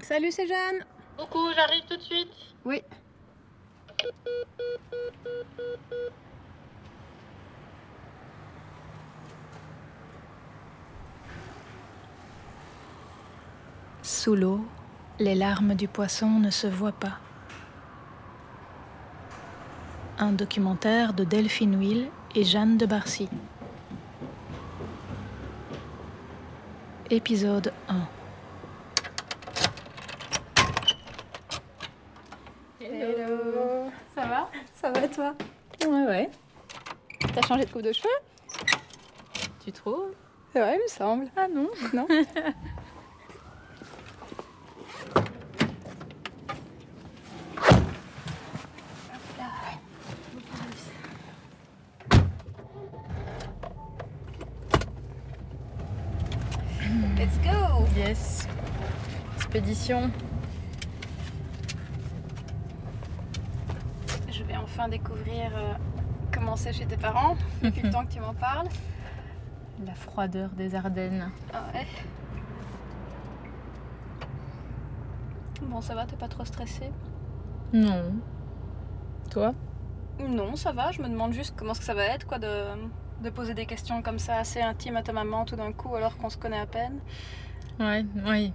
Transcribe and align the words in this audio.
Salut, 0.00 0.32
c'est 0.32 0.46
Jeanne. 0.46 0.84
Coucou, 1.18 1.50
j'arrive 1.54 1.82
tout 1.88 1.96
de 1.96 2.02
suite. 2.02 2.32
Oui. 2.64 2.82
Sous 14.02 14.34
l'eau, 14.34 14.64
les 15.18 15.34
larmes 15.34 15.74
du 15.74 15.88
poisson 15.88 16.30
ne 16.40 16.50
se 16.50 16.66
voient 16.66 16.92
pas. 16.92 17.18
Un 20.18 20.32
documentaire 20.32 21.12
de 21.12 21.24
Delphine 21.24 21.76
Will 21.76 22.08
et 22.34 22.44
Jeanne 22.44 22.78
de 22.78 22.86
Barcy. 22.86 23.28
Épisode 27.10 27.72
1 27.88 28.08
Hello. 32.80 33.90
Ça 34.14 34.26
va 34.26 34.50
Ça 34.74 34.90
va 34.90 35.01
toi 35.12 35.34
Ouais, 35.86 36.06
ouais. 36.06 36.30
T'as 37.34 37.42
changé 37.46 37.64
de 37.64 37.70
coupe 37.70 37.82
de 37.82 37.92
cheveux? 37.92 38.08
Tu 39.64 39.72
trouves? 39.72 40.12
Ouais, 40.54 40.76
il 40.76 40.82
me 40.82 40.88
semble. 40.88 41.26
Ah 41.36 41.48
non 41.48 41.68
Non 41.92 42.06
Let's 57.16 57.38
go 57.44 57.86
Yes. 57.96 58.48
Expédition. 59.36 60.10
Je 64.30 64.42
vais 64.44 64.56
enfin 64.72 64.88
découvrir 64.88 65.50
euh, 65.54 65.74
comment 66.32 66.56
c'est 66.56 66.72
chez 66.72 66.86
tes 66.86 66.96
parents, 66.96 67.36
depuis 67.62 67.82
le 67.82 67.90
temps 67.90 68.04
que 68.06 68.12
tu 68.12 68.20
m'en 68.20 68.34
parles. 68.34 68.68
La 69.84 69.94
froideur 69.94 70.50
des 70.50 70.74
Ardennes. 70.74 71.30
Ah 71.52 71.64
ouais. 71.74 71.86
Bon, 75.62 75.80
ça 75.80 75.94
va, 75.94 76.06
t'es 76.06 76.16
pas 76.16 76.28
trop 76.28 76.44
stressée? 76.44 76.90
Non. 77.72 78.12
Toi? 79.30 79.52
Non, 80.26 80.56
ça 80.56 80.72
va, 80.72 80.90
je 80.90 81.00
me 81.02 81.08
demande 81.08 81.32
juste 81.32 81.54
comment 81.56 81.74
ça 81.74 81.94
va 81.94 82.04
être, 82.04 82.26
quoi, 82.26 82.38
de, 82.38 82.64
de 83.22 83.30
poser 83.30 83.54
des 83.54 83.66
questions 83.66 84.02
comme 84.02 84.18
ça 84.18 84.36
assez 84.36 84.60
intimes 84.60 84.96
à 84.96 85.02
ta 85.02 85.12
maman 85.12 85.44
tout 85.44 85.56
d'un 85.56 85.72
coup 85.72 85.94
alors 85.96 86.16
qu'on 86.16 86.28
se 86.30 86.36
connaît 86.36 86.58
à 86.58 86.66
peine. 86.66 87.00
Ouais, 87.80 88.04
oui. 88.26 88.52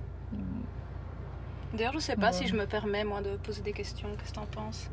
D'ailleurs, 1.73 1.93
je 1.93 1.99
sais 1.99 2.15
pas 2.15 2.27
Ouais. 2.27 2.33
si 2.33 2.47
je 2.47 2.55
me 2.55 2.65
permets, 2.65 3.03
moi, 3.03 3.21
de 3.21 3.35
poser 3.37 3.61
des 3.61 3.73
questions. 3.73 4.07
Qu'est-ce 4.17 4.31
que 4.31 4.35
t'en 4.35 4.45
penses? 4.45 4.89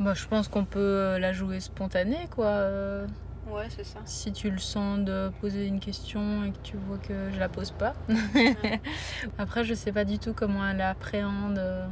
Bah, 0.00 0.14
je 0.14 0.26
pense 0.26 0.48
qu'on 0.48 0.64
peut 0.64 0.78
euh, 0.80 1.18
la 1.18 1.32
jouer 1.32 1.60
spontanée, 1.60 2.26
quoi. 2.30 2.46
euh, 2.46 3.06
Ouais, 3.50 3.66
c'est 3.68 3.84
ça. 3.84 3.98
Si 4.04 4.32
tu 4.32 4.50
le 4.50 4.58
sens 4.58 5.00
de 5.00 5.30
poser 5.40 5.66
une 5.66 5.80
question 5.80 6.44
et 6.44 6.52
que 6.52 6.58
tu 6.62 6.76
vois 6.76 6.98
que 6.98 7.30
je 7.30 7.38
la 7.38 7.48
pose 7.48 7.70
pas. 7.72 7.94
Après, 9.38 9.64
je 9.64 9.74
sais 9.74 9.92
pas 9.92 10.04
du 10.04 10.18
tout 10.18 10.32
comment 10.34 10.66
elle 10.66 10.80
appréhende 10.80 11.58
euh, 11.58 11.86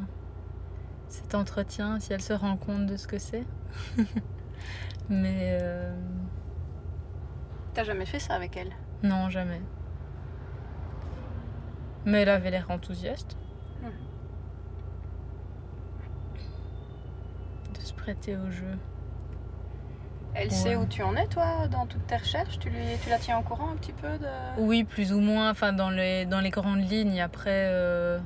cet 1.08 1.34
entretien, 1.34 1.98
si 2.00 2.12
elle 2.12 2.22
se 2.22 2.32
rend 2.32 2.56
compte 2.56 2.86
de 2.86 2.96
ce 2.96 3.06
que 3.06 3.18
c'est. 3.18 3.44
Mais 5.10 5.58
euh, 5.62 5.94
T'as 7.74 7.84
jamais 7.84 8.06
fait 8.06 8.18
ça 8.20 8.34
avec 8.34 8.56
elle? 8.56 8.72
Non, 9.02 9.28
jamais. 9.28 9.60
Mais 12.04 12.22
elle 12.22 12.28
avait 12.30 12.50
l'air 12.50 12.70
enthousiaste. 12.70 13.36
Mhm. 13.82 13.90
De 17.74 17.80
se 17.80 17.92
prêter 18.08 18.38
au 18.38 18.50
jeu. 18.50 18.78
Elle 20.34 20.50
sait 20.50 20.76
où 20.76 20.86
tu 20.86 21.02
en 21.02 21.14
es, 21.14 21.26
toi, 21.26 21.68
dans 21.68 21.84
toutes 21.84 22.06
tes 22.06 22.16
recherches? 22.16 22.58
Tu, 22.58 22.70
lui, 22.70 22.80
tu 23.02 23.10
la 23.10 23.18
tiens 23.18 23.38
au 23.38 23.42
courant 23.42 23.68
un 23.70 23.76
petit 23.76 23.92
peu 23.92 24.08
de... 24.16 24.26
Oui, 24.56 24.84
plus 24.84 25.12
ou 25.12 25.20
moins, 25.20 25.50
enfin 25.50 25.74
dans 25.74 25.90
les, 25.90 26.24
dans 26.24 26.40
les 26.40 26.48
grandes 26.48 26.88
lignes. 26.88 27.20
Après, 27.20 27.66
euh, 27.66 28.18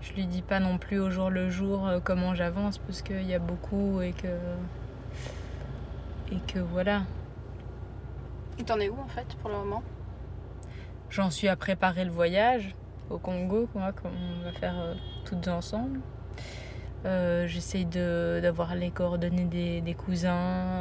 je 0.00 0.12
lui 0.14 0.26
dis 0.26 0.42
pas 0.42 0.58
non 0.58 0.76
plus 0.76 0.98
au 0.98 1.10
jour 1.10 1.30
le 1.30 1.50
jour 1.50 1.86
euh, 1.86 2.00
comment 2.02 2.34
j'avance 2.34 2.78
parce 2.78 3.00
qu'il 3.02 3.22
y 3.22 3.34
a 3.34 3.38
beaucoup 3.38 4.00
et 4.00 4.12
que. 4.12 4.26
Et 6.32 6.40
que 6.52 6.58
voilà. 6.58 7.02
Et 8.58 8.64
T'en 8.64 8.80
es 8.80 8.88
où, 8.88 8.98
en 8.98 9.08
fait, 9.08 9.36
pour 9.40 9.50
le 9.50 9.56
moment? 9.58 9.84
J'en 11.10 11.30
suis 11.30 11.46
à 11.46 11.54
préparer 11.54 12.04
le 12.04 12.10
voyage 12.10 12.74
au 13.08 13.18
Congo, 13.18 13.68
quoi, 13.72 13.92
qu'on 13.92 14.08
va 14.44 14.52
faire 14.58 14.80
euh, 14.80 14.94
toutes 15.24 15.46
ensemble. 15.46 16.00
Euh, 17.04 17.46
J'essaye 17.48 17.84
de- 17.86 18.38
d'avoir 18.42 18.74
les 18.74 18.90
coordonnées 18.90 19.44
des, 19.44 19.80
des 19.80 19.94
cousins, 19.94 20.36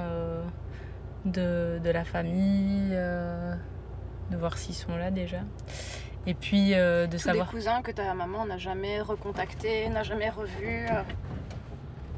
euh, 0.06 0.44
de, 1.26 1.80
de 1.84 1.90
la 1.90 2.04
famille, 2.04 2.90
euh, 2.92 3.56
de 4.30 4.38
voir 4.38 4.58
s'ils 4.58 4.76
sont 4.76 4.96
là 4.98 5.10
déjà. 5.12 5.40
Et 6.28 6.36
puis 6.36 6.76
euh, 6.76 7.08
de 7.08 7.14
Tous 7.14 7.24
savoir. 7.24 7.48
des 7.48 7.52
cousins 7.52 7.82
que 7.82 7.92
ta 7.92 8.14
maman 8.14 8.46
n'a 8.46 8.60
jamais 8.60 9.02
recontacté, 9.02 9.90
n'a 9.90 10.04
jamais 10.04 10.30
revu. 10.30 10.88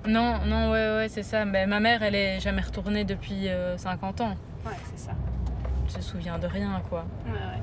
Non, 0.05 0.39
non, 0.45 0.71
ouais, 0.71 0.97
ouais, 0.97 1.07
c'est 1.09 1.23
ça. 1.23 1.45
Mais 1.45 1.65
ma 1.65 1.79
mère, 1.79 2.03
elle 2.03 2.15
est 2.15 2.41
jamais 2.41 2.61
retournée 2.61 3.05
depuis 3.05 3.47
euh, 3.47 3.77
50 3.77 4.19
ans. 4.19 4.35
Ouais, 4.65 4.73
c'est 4.93 4.99
ça. 5.07 5.11
Elle 5.85 5.91
se 5.91 6.01
souvient 6.01 6.37
de 6.37 6.47
rien, 6.47 6.81
quoi. 6.89 7.05
Ouais, 7.25 7.31
ouais. 7.31 7.61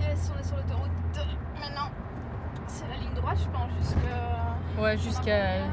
Yes, 0.00 0.30
on 0.34 0.40
est 0.40 0.44
sur 0.44 0.56
l'autoroute. 0.56 0.90
Maintenant, 1.60 1.90
c'est 2.66 2.86
la 2.88 2.96
ligne 2.96 3.14
droite, 3.14 3.38
je 3.40 3.48
pense, 3.48 3.70
jusqu'à... 3.80 4.56
Ouais, 4.86 4.96
jusqu'à 4.98 5.64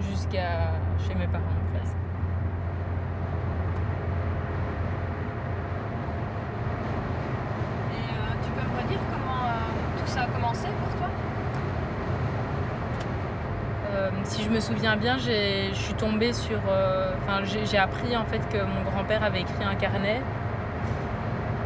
jusqu'à 0.00 0.70
chez 1.06 1.14
mes 1.14 1.26
parents, 1.26 1.44
presque. 1.74 1.94
Et 7.92 7.96
euh, 8.08 8.34
tu 8.42 8.50
peux 8.52 8.66
me 8.66 8.82
redire 8.82 9.00
comment 9.10 9.44
euh, 9.44 9.98
tout 9.98 10.06
ça 10.10 10.22
a 10.22 10.26
commencé 10.28 10.66
pour 10.68 10.96
toi? 10.96 11.08
Euh, 13.92 14.10
si 14.22 14.42
je 14.44 14.48
me 14.48 14.60
souviens 14.60 14.96
bien, 14.96 15.18
j'ai- 15.18 15.68
je 15.74 15.78
suis 15.78 15.92
tombée 15.94 16.32
sur. 16.32 16.58
Enfin, 17.22 17.44
j'ai 17.44 17.66
j'ai 17.66 17.76
appris 17.76 18.16
en 18.16 18.24
fait 18.24 18.40
que 18.48 18.56
mon 18.64 18.82
grand-père 18.90 19.22
avait 19.22 19.42
écrit 19.42 19.62
un 19.62 19.74
carnet. 19.74 20.22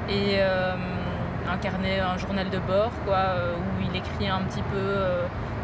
Et 0.08 0.40
un 0.40 1.58
carnet, 1.58 2.00
un 2.00 2.16
journal 2.18 2.48
de 2.50 2.58
bord, 2.58 2.90
quoi, 3.06 3.18
où 3.58 3.82
il 3.82 3.94
écrit 3.96 4.28
un 4.28 4.40
petit 4.42 4.62
peu 4.62 4.86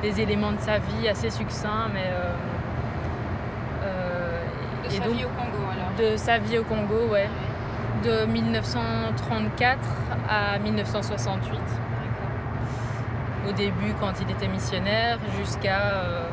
des 0.03 0.21
éléments 0.21 0.53
de 0.53 0.61
sa 0.61 0.79
vie 0.79 1.09
assez 1.09 1.31
succincts, 1.31 1.89
mais. 1.93 2.05
euh, 2.13 2.33
euh, 3.85 4.41
De 4.85 4.91
sa 4.91 5.05
donc- 5.05 5.15
vie 5.15 5.25
au 5.25 5.29
Congo, 5.29 5.65
alors 5.73 6.11
De 6.13 6.17
sa 6.17 6.39
vie 6.39 6.59
au 6.59 6.65
Congo, 6.65 7.09
ouais. 7.13 7.29
De 8.03 8.27
1934 8.27 9.79
à 10.29 10.59
1968. 10.59 11.53
D'accord. 11.59 13.49
au 13.49 13.53
début 13.53 13.95
quand 14.01 14.13
il 14.21 14.31
était 14.31 14.49
missionnaire 14.49 15.19
jusqu'à 15.39 15.79
euh, 15.95 16.29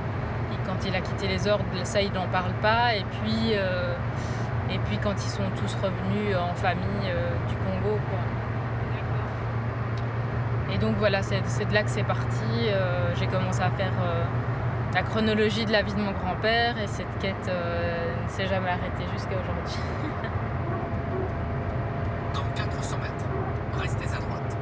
quand 0.65 0.85
il 0.87 0.95
a 0.95 0.99
quitté 1.01 1.27
les 1.27 1.47
ordres, 1.47 1.63
ça 1.83 2.01
il 2.01 2.11
n'en 2.11 2.27
parle 2.27 2.51
pas. 2.61 2.95
Et 2.95 3.03
puis, 3.21 3.53
euh, 3.53 3.93
et 4.69 4.79
puis 4.79 4.97
quand 5.01 5.13
ils 5.13 5.29
sont 5.29 5.43
tous 5.55 5.75
revenus 5.75 6.35
en 6.37 6.53
famille 6.55 7.07
euh, 7.07 7.29
du 7.47 7.55
Congo. 7.55 7.97
Quoi. 8.09 8.19
Donc 10.81 10.95
voilà, 10.97 11.21
c'est 11.21 11.41
c'est 11.45 11.65
de 11.65 11.73
là 11.73 11.83
que 11.83 11.89
c'est 11.91 12.03
parti. 12.03 12.43
Euh, 12.67 13.13
J'ai 13.15 13.27
commencé 13.27 13.61
à 13.61 13.69
faire 13.69 13.93
euh, 14.03 14.23
la 14.95 15.03
chronologie 15.03 15.65
de 15.65 15.71
la 15.71 15.83
vie 15.83 15.93
de 15.93 16.01
mon 16.01 16.11
grand-père 16.11 16.77
et 16.79 16.87
cette 16.87 17.19
quête 17.19 17.35
euh, 17.49 18.15
ne 18.23 18.29
s'est 18.29 18.47
jamais 18.47 18.69
arrêtée 18.69 19.05
jusqu'à 19.13 19.35
aujourd'hui. 19.39 19.79
Dans 22.33 22.41
400 22.55 22.97
mètres, 22.97 23.25
restez 23.79 24.05
à 24.05 24.19
droite. 24.19 24.57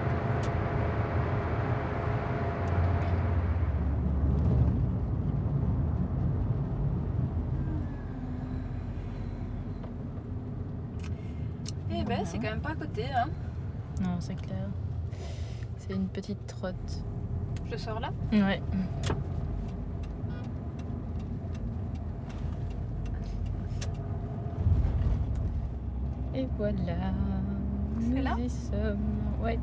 Eh 11.91 12.03
ben, 12.03 12.19
c'est 12.25 12.37
quand 12.37 12.43
même 12.43 12.59
pas 12.59 12.71
à 12.71 12.75
côté, 12.75 13.05
hein. 13.15 13.29
Une 15.89 16.07
petite 16.07 16.45
trotte. 16.45 17.03
Je 17.71 17.75
sors 17.75 17.99
là. 17.99 18.11
Ouais. 18.31 18.61
Et 26.35 26.47
voilà. 26.57 27.11
Nous 27.99 28.21
là 28.21 28.35
y 28.37 28.49
sommes. 28.49 28.99
Ouais. 29.41 29.59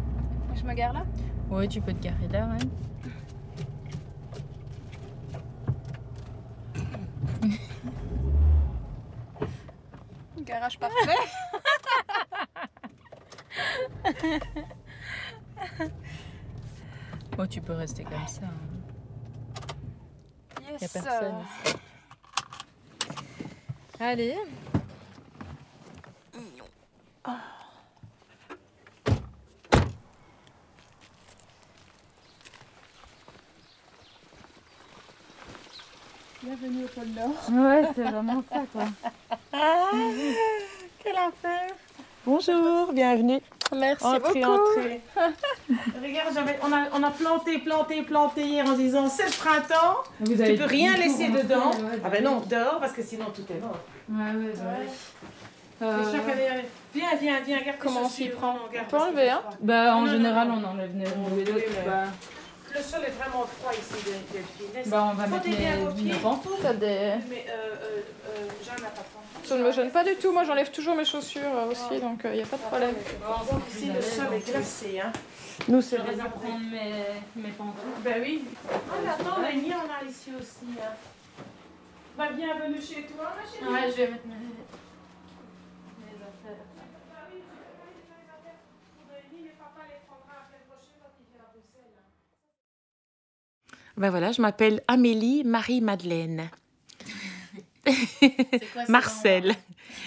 Je 0.55 0.65
me 0.65 0.75
gare 0.75 0.93
là 0.93 1.05
Ouais, 1.49 1.69
tu 1.69 1.81
peux 1.81 1.93
te 1.93 2.03
garer 2.03 2.27
là, 2.29 2.49
ouais. 2.49 2.59
Garage 10.45 10.79
parfait. 10.79 10.97
Oh, 17.39 17.47
tu 17.47 17.61
peux 17.61 17.75
rester 17.75 18.03
comme 18.05 18.27
ça. 18.27 18.43
hein. 18.47 18.55
Yes. 20.73 20.81
Y 20.83 20.85
a 20.85 20.89
personne. 20.89 21.35
Allez. 24.01 24.37
Bienvenue 36.43 36.85
au 36.85 36.89
pôle 36.89 37.09
Nord. 37.09 37.51
Ouais, 37.67 37.89
c'est 37.95 38.03
vraiment 38.03 38.43
ça, 38.53 38.63
quoi. 38.73 38.85
Quel 41.03 41.17
enfer. 41.17 41.69
Bonjour, 42.25 42.93
bienvenue. 42.93 43.41
Merci 43.75 44.05
Entrez, 44.05 44.41
beaucoup. 44.41 44.53
entrez. 44.79 45.01
Regarde, 46.03 46.29
j'avais- 46.35 46.59
on, 46.63 46.73
a, 46.73 46.85
on 46.95 47.03
a 47.03 47.11
planté, 47.11 47.59
planté, 47.59 48.03
planté 48.03 48.43
hier 48.43 48.67
en 48.67 48.73
disant 48.75 49.09
c'est 49.09 49.25
le 49.27 49.31
printemps. 49.33 49.99
Vous 50.21 50.35
Tu 50.37 50.55
peux 50.55 50.65
rien 50.65 50.97
laisser 50.97 51.29
dedans. 51.29 51.71
Ah 52.05 52.09
ben 52.09 52.23
non, 52.23 52.41
dehors 52.49 52.79
parce 52.81 52.93
que 52.93 53.03
sinon 53.03 53.27
tout 53.35 53.45
est 53.53 53.61
mort. 53.61 53.79
Ouais, 54.09 54.33
ouais, 54.39 54.53
Ouais. 54.53 54.87
Euh, 55.83 55.99
Viens, 56.95 57.15
viens, 57.21 57.41
viens, 57.41 57.59
regarde 57.59 57.77
Comment 57.79 58.01
on 58.05 58.09
s'y 58.09 58.29
prend 58.31 58.55
On 58.55 58.85
peut 58.89 58.97
enlever, 58.97 59.29
hein. 59.29 59.43
Bah, 59.61 59.95
en 59.97 60.03
Non, 60.07 60.11
général, 60.11 60.49
non. 60.49 60.63
on 60.65 60.71
enlève 60.71 60.91
les 60.97 61.05
On 61.19 61.31
enlève, 61.31 61.85
Bah, 61.85 62.05
Le 62.77 62.83
sol 62.83 63.01
est 63.05 63.11
vraiment 63.11 63.47
froid 63.47 63.73
ici, 63.73 64.05
de- 64.05 64.33
Delphine. 64.37 64.91
Bah, 64.91 65.09
on 65.11 65.15
va 65.15 65.27
mettre 65.27 65.47
les. 65.47 65.57
T'as 66.63 66.73
des... 66.75 67.15
Mais 67.29 67.47
euh, 67.49 67.53
euh, 67.53 68.01
euh, 68.29 68.49
Jeanne 68.65 68.83
n'a 68.83 68.91
pas 68.91 69.01
de 69.01 69.09
pantoufles. 69.15 69.47
Ça 69.49 69.57
ne 69.57 69.63
me 69.63 69.73
gêne 69.73 69.91
pas 69.91 70.05
du 70.05 70.17
tout. 70.17 70.33
Moi, 70.33 70.45
j'enlève 70.45 70.71
toujours 70.71 70.95
mes 70.95 71.05
chaussures 71.05 71.43
euh, 71.57 71.71
aussi, 71.71 71.99
donc 72.01 72.21
il 72.25 72.33
n'y 72.33 72.43
a 72.43 72.47
pas 72.47 72.57
de 72.57 72.63
problème. 72.63 72.95
Donc 73.51 73.63
ici, 73.71 73.87
le 73.93 74.03
sol 74.03 74.27
est 74.35 74.47
glacé. 74.51 75.01
Hein. 75.01 75.13
Nous, 75.69 75.81
c'est 75.81 75.97
les 75.99 76.17
prendre 76.17 76.61
mes, 76.71 77.05
mes 77.37 77.51
pantoufles. 77.53 78.03
Ben 78.05 78.21
oui. 78.23 78.45
Ah, 78.71 78.75
mais 79.03 79.11
attends, 79.11 79.41
la 79.41 79.53
nuit, 79.53 79.73
on 79.73 79.89
a 79.91 80.09
ici 80.09 80.33
aussi. 80.39 80.67
Hein. 80.79 80.93
Bah, 82.19 82.29
bienvenue 82.37 82.81
chez 82.83 83.03
toi, 83.07 83.33
ma 83.37 83.45
chérie. 83.51 83.73
Ouais, 83.73 83.91
je 83.91 83.97
vais 83.97 84.09
mettre 84.09 84.27
mes 84.27 84.35
affaires. 86.21 86.65
Bah 87.09 87.25
oui, 87.33 87.41
je 87.41 87.57
vais 87.57 88.05
pas 88.13 88.21
les 88.21 88.29
affaires 88.37 88.61
pour 88.97 89.05
Noémie, 89.09 89.43
mais 89.49 89.57
papa 89.57 89.81
les 89.89 90.01
prendra 90.05 90.33
la 90.41 90.45
semaine 90.45 90.67
prochaine 90.69 90.99
quand 91.01 91.13
il 91.21 91.27
vient 91.33 91.41
à 91.41 91.49
Bruxelles. 91.53 91.97
Ben 93.97 94.11
voilà, 94.11 94.33
je 94.33 94.43
m'appelle 94.43 94.83
Amélie 94.89 95.43
Marie-Madeleine. 95.45 96.51
Marcel. 98.89 99.55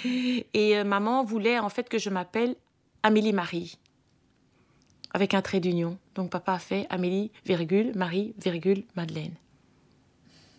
Et 0.05 0.77
euh, 0.77 0.83
maman 0.83 1.23
voulait 1.23 1.59
en 1.59 1.69
fait 1.69 1.89
que 1.89 1.97
je 1.97 2.09
m'appelle 2.09 2.55
Amélie 3.03 3.33
Marie. 3.33 3.77
Avec 5.13 5.33
un 5.33 5.41
trait 5.41 5.59
d'union. 5.59 5.97
Donc 6.15 6.29
papa 6.29 6.53
a 6.53 6.59
fait 6.59 6.85
Amélie, 6.89 7.31
virgule, 7.45 7.91
Marie, 7.95 8.33
virgule, 8.41 8.83
Madeleine. 8.95 9.33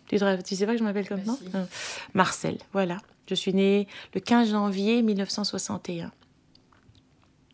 Tu, 0.07 0.17
te- 0.17 0.41
tu 0.41 0.55
sais 0.55 0.65
pas 0.65 0.73
que 0.73 0.79
je 0.79 0.83
m'appelle 0.83 1.07
comme 1.07 1.21
Bah 1.21 1.33
ça? 1.33 1.37
si. 1.37 1.55
Non. 1.55 1.67
Marcel, 2.13 2.57
voilà. 2.73 2.97
Je 3.29 3.35
suis 3.35 3.53
née 3.53 3.87
le 4.13 4.19
15 4.19 4.49
janvier 4.49 5.01
1961. 5.01 6.11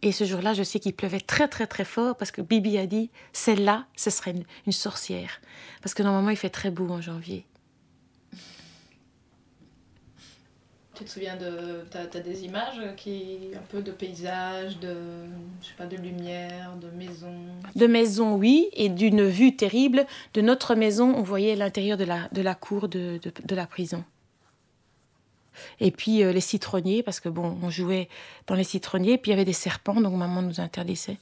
Et 0.02 0.12
ce 0.12 0.24
jour-là, 0.24 0.54
je 0.54 0.64
sais 0.64 0.80
qu'il 0.80 0.94
pleuvait 0.94 1.20
très 1.20 1.48
très 1.48 1.68
très 1.68 1.86
fort 1.86 2.16
parce 2.16 2.32
que 2.32 2.42
Bibi 2.42 2.78
a 2.78 2.86
dit, 2.86 3.10
celle-là, 3.34 3.86
ce 3.96 4.10
serait 4.10 4.32
une, 4.32 4.44
une 4.66 4.72
sorcière. 4.72 5.42
Parce 5.82 5.94
que 5.94 6.04
normalement, 6.04 6.30
il 6.30 6.38
fait 6.38 6.50
très 6.50 6.70
beau 6.72 6.88
en 6.90 7.02
janvier. 7.02 7.46
Tu 10.98 11.04
te 11.04 11.10
souviens 11.12 11.38
de. 11.38 11.86
T'as 11.92 12.06
as 12.12 12.22
des 12.22 12.44
images 12.44 12.82
qui. 12.96 13.52
un 13.56 13.62
peu 13.70 13.84
de 13.84 13.92
paysages, 13.92 14.80
de. 14.80 14.96
je 15.62 15.68
sais 15.68 15.76
pas, 15.78 15.86
de 15.86 15.96
lumière, 15.96 16.76
de 16.82 16.90
maisons. 16.90 17.36
De 17.76 17.86
maison, 17.86 18.36
oui, 18.36 18.70
et 18.74 18.90
d'une 18.90 19.28
vue 19.28 19.56
terrible. 19.56 20.08
De 20.34 20.42
notre 20.42 20.74
maison, 20.74 21.14
on 21.16 21.22
voyait 21.22 21.56
l'intérieur 21.56 21.98
de 21.98 22.04
la, 22.04 22.28
de 22.32 22.42
la 22.42 22.56
cour 22.56 22.88
de, 22.88 23.20
de, 23.22 23.32
de 23.46 23.56
la 23.56 23.68
prison. 23.68 24.04
Et 25.80 25.92
puis 25.92 26.24
euh, 26.24 26.32
les 26.32 26.42
citronniers, 26.42 27.04
parce 27.04 27.20
que 27.20 27.30
bon, 27.30 27.58
on 27.62 27.70
jouait 27.70 28.10
dans 28.48 28.56
les 28.56 28.64
citronniers, 28.64 29.18
puis 29.18 29.32
il 29.32 29.34
y 29.34 29.36
avait 29.36 29.46
des 29.46 29.54
serpents, 29.54 30.00
donc 30.00 30.14
maman 30.14 30.42
nous 30.42 30.60
interdisait 30.60 31.18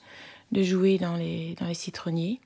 de 0.51 0.63
jouer 0.63 0.97
dans 0.97 1.15
les, 1.15 1.55
dans 1.59 1.67
les 1.67 1.73
citronniers. 1.73 2.39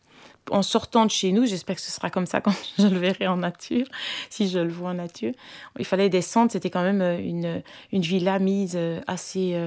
En 0.52 0.62
sortant 0.62 1.06
de 1.06 1.12
chez 1.12 1.32
nous, 1.32 1.46
j'espère 1.46 1.76
que 1.76 1.82
ce 1.82 1.92
sera 1.92 2.10
comme 2.10 2.26
ça 2.26 2.42
quand 2.42 2.54
je 2.80 2.88
le 2.88 2.98
verrai 2.98 3.28
en 3.28 3.38
nature, 3.38 3.86
si 4.30 4.50
je 4.50 4.60
le 4.60 4.72
vois 4.72 4.92
en 4.92 4.96
nature. 4.96 5.34
Il 5.78 5.86
fallait 5.86 6.10
descendre, 6.10 6.52
c'était 6.52 6.70
quand 6.70 6.84
même 6.84 7.02
euh, 7.02 7.20
une, 7.20 7.62
une 7.92 8.02
villa 8.02 8.40
mise 8.40 8.74
euh, 8.76 9.02
assez 9.08 9.60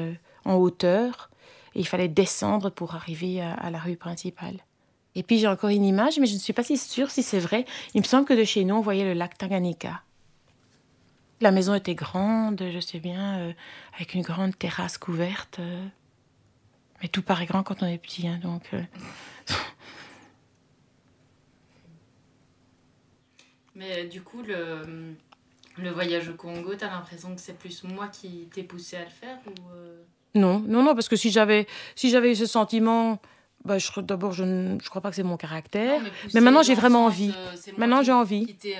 en 0.45 0.55
hauteur, 0.55 1.31
et 1.75 1.81
il 1.81 1.87
fallait 1.87 2.09
descendre 2.09 2.71
pour 2.71 2.95
arriver 2.95 3.41
à, 3.41 3.55
à 3.55 3.71
la 3.71 3.79
rue 3.79 3.97
principale. 3.97 4.57
Et 5.15 5.23
puis 5.23 5.39
j'ai 5.39 5.47
encore 5.47 5.71
une 5.71 5.85
image, 5.85 6.19
mais 6.19 6.27
je 6.27 6.35
ne 6.35 6.39
suis 6.39 6.53
pas 6.53 6.63
si 6.63 6.79
sûre 6.79 7.11
si 7.11 7.23
c'est 7.23 7.39
vrai. 7.39 7.65
Il 7.95 8.01
me 8.01 8.07
semble 8.07 8.27
que 8.27 8.35
de 8.35 8.45
chez 8.45 8.65
nous, 8.65 8.75
on 8.77 8.81
voyait 8.81 9.05
le 9.05 9.13
lac 9.13 9.37
Tanganyika. 9.37 10.03
La 11.43 11.51
maison 11.51 11.75
était 11.75 11.97
grande, 11.97 12.63
je 12.73 12.79
sais 12.79 13.01
bien, 13.01 13.39
euh, 13.41 13.53
avec 13.97 14.15
une 14.15 14.23
grande 14.23 14.57
terrasse 14.57 14.97
couverte. 14.97 15.59
euh. 15.59 15.85
Mais 17.03 17.09
tout 17.09 17.21
paraît 17.23 17.47
grand 17.47 17.65
quand 17.65 17.83
on 17.83 17.87
est 17.87 17.99
petit, 17.99 18.29
hein, 18.29 18.39
donc. 18.43 18.63
euh, 18.73 18.81
Mais 23.75 24.05
du 24.07 24.23
coup, 24.23 24.43
le, 24.43 25.15
le 25.79 25.91
voyage 25.91 26.29
au 26.29 26.35
Congo, 26.35 26.75
t'as 26.77 26.91
l'impression 26.91 27.35
que 27.35 27.41
c'est 27.41 27.59
plus 27.59 27.83
moi 27.85 28.09
qui 28.09 28.49
t'ai 28.55 28.63
poussé 28.63 28.97
à 28.97 29.05
le 29.05 29.11
faire 29.11 29.39
ou 29.47 29.55
euh, 29.75 30.03
Non, 30.35 30.61
non, 30.61 30.83
non, 30.83 30.95
parce 30.95 31.09
que 31.09 31.17
si 31.17 31.31
j'avais, 31.31 31.67
si 31.97 32.11
j'avais 32.11 32.31
eu 32.33 32.37
ce 32.37 32.47
sentiment, 32.47 33.21
bah, 33.65 33.79
je, 33.79 34.01
d'abord, 34.01 34.33
je 34.33 34.45
ne 34.45 34.79
je 34.81 34.89
crois 34.91 35.01
pas 35.01 35.11
que 35.11 35.17
c'est 35.17 35.23
mon 35.23 35.37
caractère. 35.39 36.01
Non, 36.03 36.09
mais 36.35 36.41
maintenant, 36.41 36.63
j'ai 36.63 36.75
vraiment 36.75 37.07
envie. 37.07 37.35
Maintenant, 37.79 38.03
j'ai 38.03 38.13
envie. 38.13 38.47
Qui 38.47 38.55
t'ai 38.57 38.77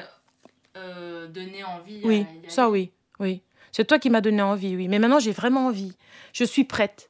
euh, 0.77 1.27
donné 1.27 1.65
envie. 1.65 2.03
à 2.03 2.07
Oui, 2.07 2.27
ça 2.49 2.71
oui, 2.71 2.93
oui. 3.21 3.43
C'est 3.73 3.87
toi 3.87 3.99
qui 3.99 4.11
m'as 4.11 4.21
donné 4.21 4.43
envie, 4.43 4.77
oui. 4.77 4.89
Mais 4.89 4.99
maintenant, 4.99 5.19
j'ai 5.19 5.33
vraiment 5.33 5.67
envie. 5.67 5.97
Je 6.33 6.45
suis 6.45 6.65
prête. 6.65 7.09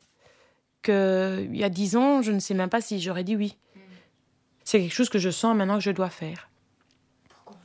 Que 0.83 1.47
il 1.49 1.57
y 1.57 1.63
a 1.63 1.69
dix 1.69 1.95
ans, 1.95 2.23
je 2.23 2.33
ne 2.33 2.41
sais 2.41 2.55
même 2.55 2.69
pas 2.69 2.81
si 2.81 3.01
j'aurais 3.01 3.23
dit 3.23 3.37
oui. 3.37 3.57
Mm. 3.75 3.81
C'est 4.65 4.81
quelque 4.81 4.95
chose 4.95 5.09
que 5.09 5.21
je 5.21 5.31
sens 5.31 5.57
maintenant 5.57 5.79
que 5.79 5.85
je 5.85 5.93
dois 5.93 6.11
faire. 6.11 6.49
Pourquoi? 7.29 7.57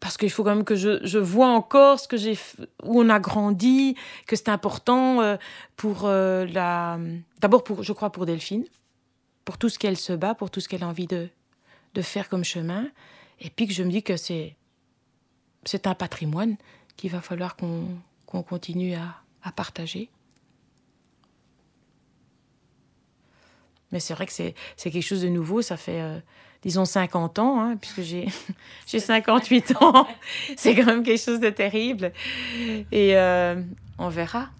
Parce 0.00 0.16
qu'il 0.16 0.30
faut 0.30 0.42
quand 0.42 0.54
même 0.56 0.64
que 0.64 0.74
je, 0.74 0.98
je 1.06 1.18
vois 1.18 1.46
encore 1.46 2.00
ce 2.00 2.08
que 2.08 2.16
j'ai, 2.16 2.36
où 2.82 3.00
on 3.00 3.08
a 3.08 3.20
grandi, 3.20 3.94
que 4.26 4.34
c'est 4.34 4.48
important 4.48 5.20
euh, 5.20 5.36
pour 5.76 6.06
euh, 6.06 6.44
la, 6.46 6.98
d'abord 7.38 7.62
pour, 7.62 7.84
je 7.84 7.92
crois 7.92 8.10
pour 8.10 8.26
Delphine, 8.26 8.64
pour 9.44 9.56
tout 9.56 9.68
ce 9.68 9.78
qu'elle 9.78 9.96
se 9.96 10.12
bat, 10.12 10.34
pour 10.34 10.50
tout 10.50 10.58
ce 10.58 10.68
qu'elle 10.68 10.82
a 10.82 10.88
envie 10.88 11.06
de, 11.06 11.28
de 11.94 12.02
faire 12.02 12.28
comme 12.28 12.42
chemin, 12.42 12.88
et 13.40 13.50
puis 13.50 13.66
que 13.66 13.72
je 13.72 13.82
me 13.82 13.90
dis 13.90 14.02
que 14.02 14.16
c'est, 14.16 14.56
c'est 15.64 15.86
un 15.86 15.94
patrimoine 15.94 16.56
qu'il 16.96 17.10
va 17.10 17.20
falloir 17.20 17.56
qu'on, 17.56 17.86
qu'on 18.26 18.42
continue 18.42 18.94
à, 18.94 19.16
à 19.42 19.52
partager. 19.52 20.10
Mais 23.92 24.00
c'est 24.00 24.14
vrai 24.14 24.26
que 24.26 24.32
c'est, 24.32 24.54
c'est 24.76 24.90
quelque 24.90 25.04
chose 25.04 25.22
de 25.22 25.28
nouveau, 25.28 25.62
ça 25.62 25.76
fait, 25.76 26.00
euh, 26.00 26.20
disons, 26.62 26.84
50 26.84 27.38
ans, 27.38 27.60
hein, 27.60 27.76
puisque 27.76 28.02
j'ai, 28.02 28.28
j'ai 28.86 29.00
58 29.00 29.76
ans. 29.80 30.06
C'est 30.56 30.76
quand 30.76 30.86
même 30.86 31.02
quelque 31.02 31.22
chose 31.22 31.40
de 31.40 31.50
terrible. 31.50 32.12
Et 32.92 33.16
euh, 33.16 33.60
on 33.98 34.08
verra. 34.08 34.50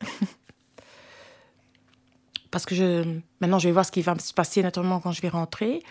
Parce 2.50 2.66
que 2.66 2.74
je, 2.74 3.20
maintenant, 3.40 3.58
je 3.58 3.68
vais 3.68 3.72
voir 3.72 3.86
ce 3.86 3.92
qui 3.92 4.02
va 4.02 4.18
se 4.18 4.34
passer 4.34 4.62
naturellement 4.62 5.00
quand 5.00 5.12
je 5.12 5.22
vais 5.22 5.28
rentrer 5.30 5.82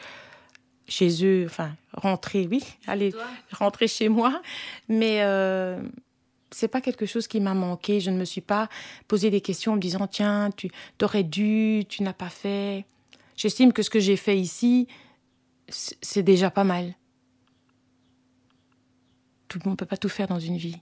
chez 0.92 1.26
eux. 1.26 1.46
Enfin, 1.46 1.76
rentrer, 1.94 2.48
oui, 2.52 2.64
aller 2.86 3.14
rentrer 3.52 3.88
chez 3.88 4.10
moi. 4.10 4.42
Mais 4.90 5.22
euh, 5.22 5.82
c'est 6.52 6.68
pas 6.68 6.82
quelque 6.82 7.06
chose 7.06 7.28
qui 7.28 7.40
m'a 7.40 7.54
manqué. 7.54 8.00
Je 8.00 8.12
ne 8.12 8.18
me 8.18 8.26
suis 8.26 8.42
pas 8.42 8.70
posé 9.08 9.30
des 9.30 9.42
questions 9.42 9.72
en 9.72 9.76
me 9.76 9.82
disant 9.82 10.06
tiens, 10.08 10.50
tu 10.56 10.70
aurais 11.02 11.24
dû, 11.24 11.84
tu 11.88 12.04
n'as 12.04 12.14
pas 12.14 12.30
fait. 12.30 12.86
J'estime 13.38 13.74
que 13.74 13.82
ce 13.82 13.90
que 13.90 14.00
j'ai 14.00 14.18
fait 14.18 14.38
ici, 14.38 14.88
c'est 15.70 16.24
déjà 16.24 16.52
pas 16.52 16.66
mal. 16.66 16.94
Tout 19.48 19.60
le 19.64 19.70
monde 19.70 19.78
peut 19.78 19.86
pas 19.86 19.98
tout 19.98 20.10
faire 20.10 20.28
dans 20.28 20.40
une 20.40 20.58
vie. 20.58 20.78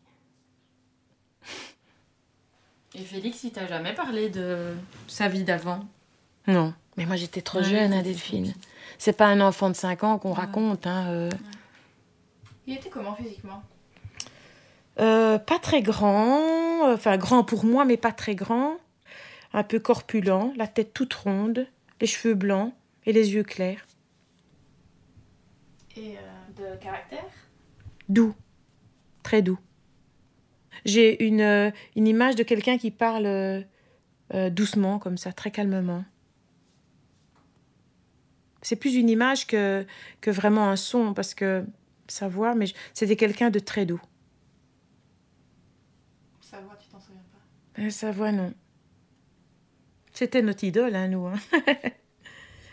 Et 2.95 3.01
Félix, 3.01 3.43
il 3.43 3.51
t'a 3.51 3.67
jamais 3.67 3.93
parlé 3.93 4.29
de 4.29 4.73
sa 5.07 5.27
vie 5.27 5.43
d'avant? 5.43 5.87
Non, 6.47 6.73
mais 6.99 7.05
moi 7.05 7.15
j'étais 7.15 7.41
trop 7.41 7.59
Ouais, 7.59 7.63
jeune, 7.65 7.91
t'étais 7.91 8.03
Delphine. 8.03 8.53
C'est 8.97 9.13
pas 9.13 9.27
un 9.27 9.39
enfant 9.41 9.69
de 9.69 9.75
5 9.75 10.03
ans 10.03 10.19
qu'on 10.19 10.29
Ouais. 10.31 10.35
raconte. 10.35 10.85
Hein, 10.85 11.07
euh. 11.09 11.29
Il 12.67 12.75
était 12.75 12.89
comment 12.89 13.15
physiquement? 13.15 13.63
Euh, 14.99 15.39
pas 15.39 15.57
très 15.59 15.81
grand, 15.81 16.91
enfin 16.91 17.17
grand 17.17 17.43
pour 17.45 17.63
moi, 17.63 17.85
mais 17.85 17.95
pas 17.95 18.11
très 18.11 18.35
grand. 18.35 18.75
Un 19.53 19.63
peu 19.63 19.79
corpulent, 19.79 20.51
la 20.57 20.67
tête 20.67 20.93
toute 20.93 21.13
ronde, 21.13 21.65
les 22.01 22.07
cheveux 22.07 22.35
blancs 22.35 22.73
et 23.05 23.13
les 23.13 23.33
yeux 23.33 23.43
clairs. 23.43 23.87
Et 25.95 26.17
euh, 26.17 26.75
de 26.75 26.75
caractère? 26.83 27.23
Doux, 28.09 28.35
très 29.23 29.41
doux. 29.41 29.57
J'ai 30.85 31.25
une, 31.25 31.71
une 31.95 32.07
image 32.07 32.35
de 32.35 32.43
quelqu'un 32.43 32.77
qui 32.77 32.91
parle 32.91 33.63
doucement, 34.51 34.99
comme 34.99 35.17
ça, 35.17 35.31
très 35.33 35.49
calmement. 35.51 36.03
C'est 38.61 38.75
plus 38.75 38.95
une 38.95 39.09
image 39.09 39.47
que, 39.47 39.85
que 40.21 40.31
vraiment 40.31 40.69
un 40.69 40.75
son, 40.75 41.13
parce 41.13 41.33
que 41.33 41.65
sa 42.07 42.27
voix, 42.27 42.55
mais 42.55 42.65
c'était 42.93 43.15
quelqu'un 43.15 43.49
de 43.49 43.59
très 43.59 43.85
doux. 43.85 44.01
Sa 46.41 46.59
voix, 46.61 46.75
tu 46.81 46.87
t'en 46.89 46.99
souviens 46.99 47.21
pas? 47.31 47.81
Euh, 47.83 47.89
Sa 47.89 48.11
voix, 48.11 48.31
non. 48.31 48.53
C'était 50.13 50.41
notre 50.41 50.63
idole, 50.63 50.95
hein, 50.95 51.07
nous. 51.07 51.27
hein. 51.27 51.35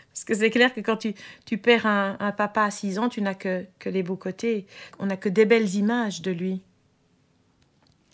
Parce 0.09 0.25
que 0.25 0.33
c'est 0.33 0.49
clair 0.49 0.73
que 0.73 0.81
quand 0.81 0.97
tu, 0.97 1.13
tu 1.45 1.59
perds 1.59 1.85
un, 1.85 2.17
un 2.19 2.31
papa 2.31 2.63
à 2.63 2.71
6 2.71 2.97
ans, 2.97 3.07
tu 3.07 3.21
n'as 3.21 3.35
que, 3.35 3.65
que 3.77 3.87
les 3.89 4.01
beaux 4.01 4.15
côtés. 4.17 4.65
On 4.97 5.05
n'a 5.05 5.15
que 5.15 5.29
des 5.29 5.45
belles 5.45 5.75
images 5.75 6.21
de 6.23 6.31
lui. 6.31 6.61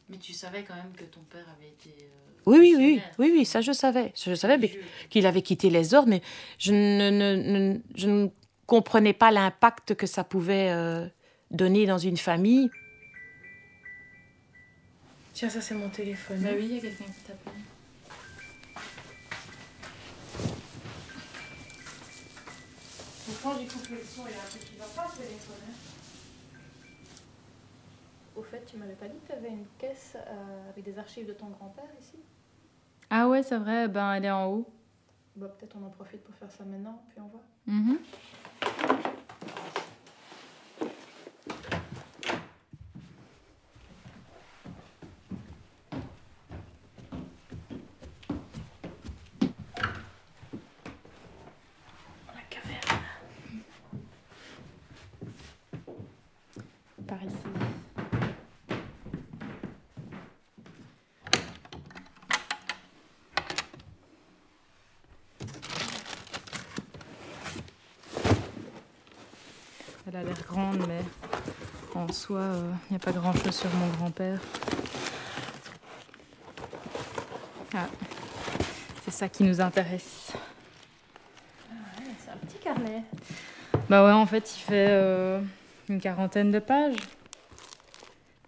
Mais 0.10 0.18
tu 0.18 0.34
savais 0.34 0.64
quand 0.64 0.76
même 0.76 0.92
que 0.98 1.06
ton 1.06 1.22
père 1.22 1.46
avait 1.58 1.70
été. 1.70 1.90
euh, 2.02 2.33
Oui, 2.46 2.58
oui, 2.60 2.76
oui, 2.78 3.02
oui, 3.20 3.32
oui, 3.38 3.46
ça 3.46 3.62
je 3.62 3.72
savais. 3.72 4.12
Ça, 4.16 4.32
Je 4.32 4.36
savais 4.36 4.72
qu'il 5.10 5.26
avait 5.26 5.42
quitté 5.42 5.70
les 5.70 5.94
ordres, 5.94 6.10
mais 6.10 6.22
je 6.60 6.74
ne, 6.74 7.10
ne- 7.10 7.36
ne- 7.74 7.80
je 7.96 8.08
ne 8.10 8.28
comprenais 8.66 9.14
pas 9.14 9.32
l'impact 9.32 9.96
que 9.96 10.08
ça 10.08 10.24
pouvait 10.24 10.70
euh, 10.72 11.08
donner 11.52 11.86
dans 11.86 11.98
une 11.98 12.18
famille. 12.18 12.70
Tiens, 15.34 15.50
ça 15.50 15.62
c'est 15.62 15.74
mon 15.76 15.90
téléphone. 15.90 16.40
Bah 16.42 16.50
oui, 16.56 16.66
il 16.70 16.76
y 16.76 16.78
a 16.78 16.82
quelqu'un 16.82 17.06
qui 17.06 17.22
t'appelle. 17.26 17.54
Quand 23.42 23.58
j'ai 23.60 23.66
coupé 23.66 23.90
le 23.96 24.04
son, 24.04 24.24
il 24.28 24.32
y 24.32 24.38
a 24.38 24.42
un 24.42 24.50
truc 24.50 24.64
qui 24.64 24.76
va 24.78 24.86
pas, 24.86 25.10
téléphone. 25.16 25.56
Au 28.36 28.44
fait, 28.44 28.66
tu 28.66 28.78
m'avais 28.78 28.94
pas 28.94 29.08
dit 29.08 29.18
que 29.20 29.28
tu 29.28 29.34
avais 29.34 29.50
une 29.50 29.66
caisse 29.78 30.16
euh, 30.16 30.70
avec 30.70 30.84
des 30.86 30.98
archives 30.98 31.28
de 31.28 31.34
ton 31.34 31.48
grand-père 31.48 31.90
ici? 32.00 32.18
Ah 33.16 33.28
ouais, 33.28 33.44
c'est 33.44 33.60
vrai, 33.60 33.88
ben 33.88 34.12
elle 34.14 34.26
est 34.26 34.32
en 34.32 34.48
haut. 34.48 34.68
Bah, 35.36 35.48
peut-être 35.48 35.76
on 35.80 35.86
en 35.86 35.92
profite 35.92 36.24
pour 36.24 36.34
faire 36.34 36.50
ça 36.50 36.64
maintenant, 36.66 37.00
puis 37.10 37.20
on 37.22 37.28
voit. 37.28 37.44
Mhm 37.68 38.00
caverne. 52.50 53.04
Par 57.08 57.24
ici. 57.24 57.36
Elle 70.06 70.18
a 70.18 70.24
l'air 70.24 70.44
grande, 70.44 70.86
mais 70.88 71.02
en 71.96 72.08
soi, 72.24 72.54
il 72.90 72.94
n'y 72.94 72.96
a 72.96 73.00
pas 73.00 73.12
grand-chose 73.12 73.54
sur 73.54 73.70
mon 73.76 73.88
grand-père. 73.98 74.40
Ah, 77.74 77.88
c'est 79.04 79.12
ça 79.12 79.28
qui 79.28 79.44
nous 79.44 79.60
intéresse. 79.60 80.32
c'est 82.24 82.32
un 82.32 82.38
petit 82.38 82.60
carnet. 82.60 83.04
Bah 83.90 84.06
ouais, 84.06 84.14
en 84.14 84.26
fait, 84.26 84.56
il 84.56 84.60
fait 84.62 84.88
euh, 84.90 85.42
une 85.90 86.00
quarantaine 86.00 86.50
de 86.50 86.60
pages. 86.60 86.96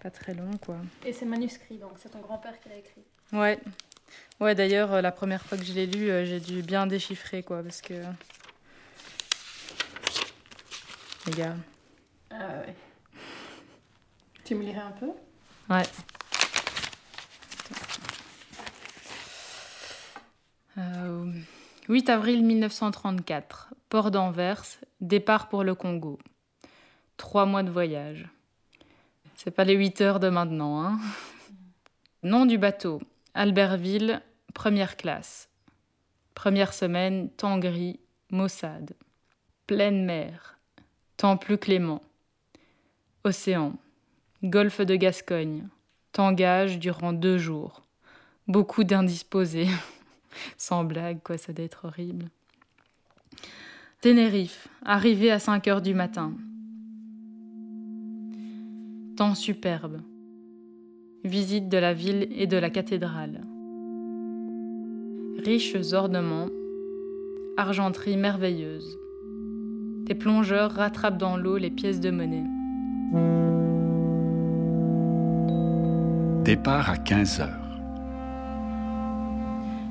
Pas 0.01 0.10
très 0.10 0.34
long, 0.34 0.51
quoi. 0.65 0.77
Et 1.05 1.12
c'est 1.12 1.25
manuscrit, 1.25 1.77
donc 1.77 1.91
c'est 1.98 2.10
ton 2.10 2.20
grand-père 2.20 2.58
qui 2.62 2.70
l'a 2.70 2.77
écrit. 2.77 3.03
Ouais. 3.34 3.60
Ouais, 4.39 4.55
d'ailleurs, 4.55 4.94
euh, 4.94 5.01
la 5.01 5.12
première 5.12 5.44
fois 5.44 5.58
que 5.58 5.65
je 5.65 5.74
l'ai 5.74 5.86
lu, 5.86 6.10
euh, 6.10 6.24
j'ai 6.24 6.39
dû 6.39 6.62
bien 6.62 6.88
déchiffrer, 6.88 7.44
quoi, 7.44 7.62
parce 7.62 7.82
que... 7.82 7.96
Regarde. 11.25 11.60
Ah 12.32 12.62
ouais. 12.65 12.75
Tu 14.46 14.54
me 14.54 14.62
lirais 14.62 14.80
un 14.80 14.92
peu 14.92 15.08
Ouais. 15.72 15.82
Euh, 20.78 21.32
8 21.90 22.10
avril 22.10 22.46
1934, 22.46 23.74
port 23.90 24.12
d'Anvers, 24.12 24.64
départ 25.02 25.50
pour 25.50 25.64
le 25.64 25.74
Congo. 25.74 26.20
Trois 27.18 27.48
mois 27.48 27.64
de 27.64 27.72
voyage. 27.72 28.28
C'est 29.34 29.50
pas 29.50 29.64
les 29.64 29.74
8 29.74 30.02
heures 30.02 30.20
de 30.20 30.30
maintenant, 30.30 30.84
hein. 30.84 31.00
Nom 32.22 32.46
du 32.46 32.60
bateau, 32.60 33.02
Albertville, 33.34 34.22
première 34.54 34.96
classe. 34.96 35.50
Première 36.36 36.75
semaine, 36.75 37.32
temps 37.32 37.58
gris, 37.58 38.00
maussade. 38.30 38.94
Pleine 39.66 40.06
mer, 40.06 40.60
temps 41.18 41.38
plus 41.38 41.58
clément. 41.58 42.02
Océan, 43.24 43.74
golfe 44.50 44.82
de 44.82 44.96
Gascogne. 44.96 45.68
Tangage 46.12 46.80
durant 46.80 47.14
deux 47.14 47.38
jours. 47.38 47.84
Beaucoup 48.48 48.84
d'indisposés. 48.84 49.68
Sans 50.58 50.84
blague, 50.84 51.20
quoi, 51.24 51.38
ça 51.38 51.54
doit 51.54 51.66
être 51.66 51.86
horrible. 51.86 52.25
Ténérife, 54.02 54.68
arrivé 54.84 55.32
à 55.32 55.40
5 55.40 55.68
heures 55.68 55.82
du 55.82 55.94
matin. 55.94 56.34
Temps 59.18 59.36
superbe. 59.36 60.02
Visite 61.24 61.70
de 61.70 61.78
la 61.78 61.94
ville 61.94 62.28
et 62.32 62.48
de 62.48 62.58
la 62.58 62.70
cathédrale. 62.70 63.42
Riches 65.44 65.94
ornements. 65.94 66.50
Argenterie 67.58 68.18
merveilleuse. 68.18 69.00
Des 70.06 70.16
plongeurs 70.16 70.72
rattrapent 70.72 71.18
dans 71.18 71.36
l'eau 71.36 71.58
les 71.58 71.72
pièces 71.72 72.00
de 72.00 72.12
monnaie. 72.12 73.54
Départ 76.46 76.92
à 76.92 76.98
15 76.98 77.42
heures. 77.42 77.50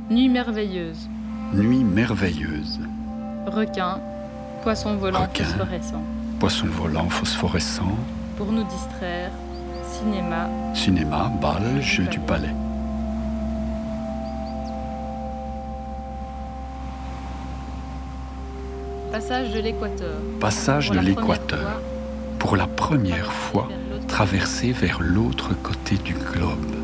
Nuit 0.08 0.28
merveilleuse. 0.28 1.08
Nuit 1.52 1.82
merveilleuse. 1.82 2.78
Requins, 3.46 3.98
poissons 4.62 4.94
volants 4.94 5.22
Requins. 5.22 5.42
phosphorescents. 5.44 6.04
Poisson 6.38 6.66
volant 6.68 7.08
phosphorescent. 7.08 7.96
Pour 8.36 8.52
nous 8.52 8.62
distraire, 8.64 9.32
cinéma, 9.82 10.48
Cinéma, 10.74 11.32
bal, 11.42 11.82
jeu 11.82 12.04
du 12.04 12.20
palais. 12.20 12.54
passage 19.10 19.52
de 19.52 19.60
l'équateur. 19.60 20.16
Passage 20.40 20.86
Pour 20.88 20.96
de 20.96 21.00
l'équateur. 21.06 21.80
Pour 22.38 22.56
la 22.56 22.66
première 22.66 23.32
fois, 23.32 23.68
traverser 24.14 24.70
vers 24.70 25.00
l'autre 25.00 25.60
côté 25.60 25.96
du 25.96 26.14
globe. 26.14 26.76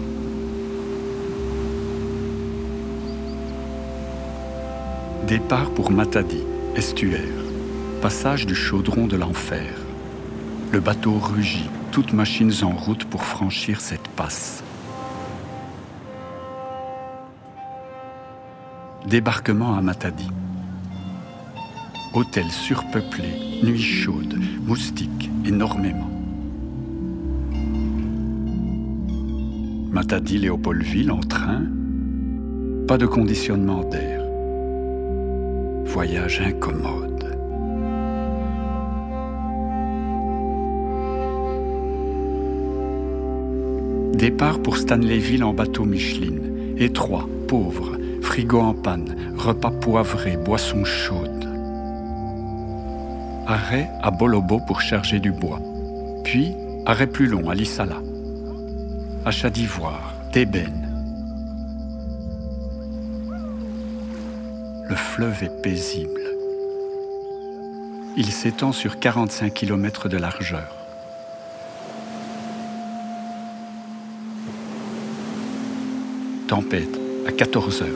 Départ 5.29 5.71
pour 5.71 5.93
Matadi, 5.93 6.43
estuaire. 6.75 7.45
Passage 8.03 8.47
du 8.47 8.57
chaudron 8.57 9.07
de 9.07 9.17
l'enfer. 9.17 9.71
Le 10.73 10.81
bateau 10.81 11.21
rugit, 11.21 11.71
toutes 11.93 12.13
machines 12.13 12.65
en 12.65 12.71
route 12.71 13.05
pour 13.05 13.23
franchir 13.23 13.81
cette 13.81 14.09
passe. 14.09 14.65
Débarquement 19.07 19.77
à 19.77 19.81
Matadi. 19.81 20.29
Hôtel 22.13 22.51
surpeuplé, 22.51 23.61
nuit 23.63 23.81
chaude, 23.81 24.37
moustiques 24.67 25.31
énormément. 25.45 26.10
Matadi 29.93 30.39
Léopoldville 30.39 31.11
en 31.11 31.19
train, 31.19 31.63
pas 32.87 32.97
de 32.97 33.07
conditionnement 33.07 33.83
d'air. 33.83 34.23
Voyage 35.85 36.41
incommode. 36.41 37.37
Départ 44.17 44.63
pour 44.63 44.77
Stanleyville 44.77 45.43
en 45.43 45.55
bateau 45.55 45.85
Micheline. 45.85 46.77
Étroit, 46.77 47.29
pauvre, 47.49 47.99
frigo 48.23 48.61
en 48.61 48.75
panne, 48.75 49.17
repas 49.37 49.73
poivré, 49.73 50.37
boisson 50.37 50.85
chaude. 50.85 51.49
Arrêt 53.49 53.91
à 54.03 54.13
Bolobo 54.13 54.61
pour 54.69 54.81
charger 54.83 55.19
du 55.19 55.33
bois. 55.33 55.59
Puis, 56.23 56.55
arrêt 56.87 57.09
plus 57.09 57.27
long 57.27 57.51
à 57.51 57.57
Lissala. 57.57 57.97
Achat 59.27 59.51
d'ivoire, 59.51 60.15
d'ébène. 60.33 60.89
Le 64.89 64.97
fleuve 64.97 65.45
est 65.45 65.63
paisible. 65.63 66.23
Il 68.17 68.33
s'étend 68.33 68.73
sur 68.73 68.99
45 68.99 69.53
km 69.53 70.09
de 70.09 70.17
largeur. 70.17 70.75
Tempête 76.49 76.99
à 77.29 77.33
14 77.33 77.83
heures. 77.83 77.89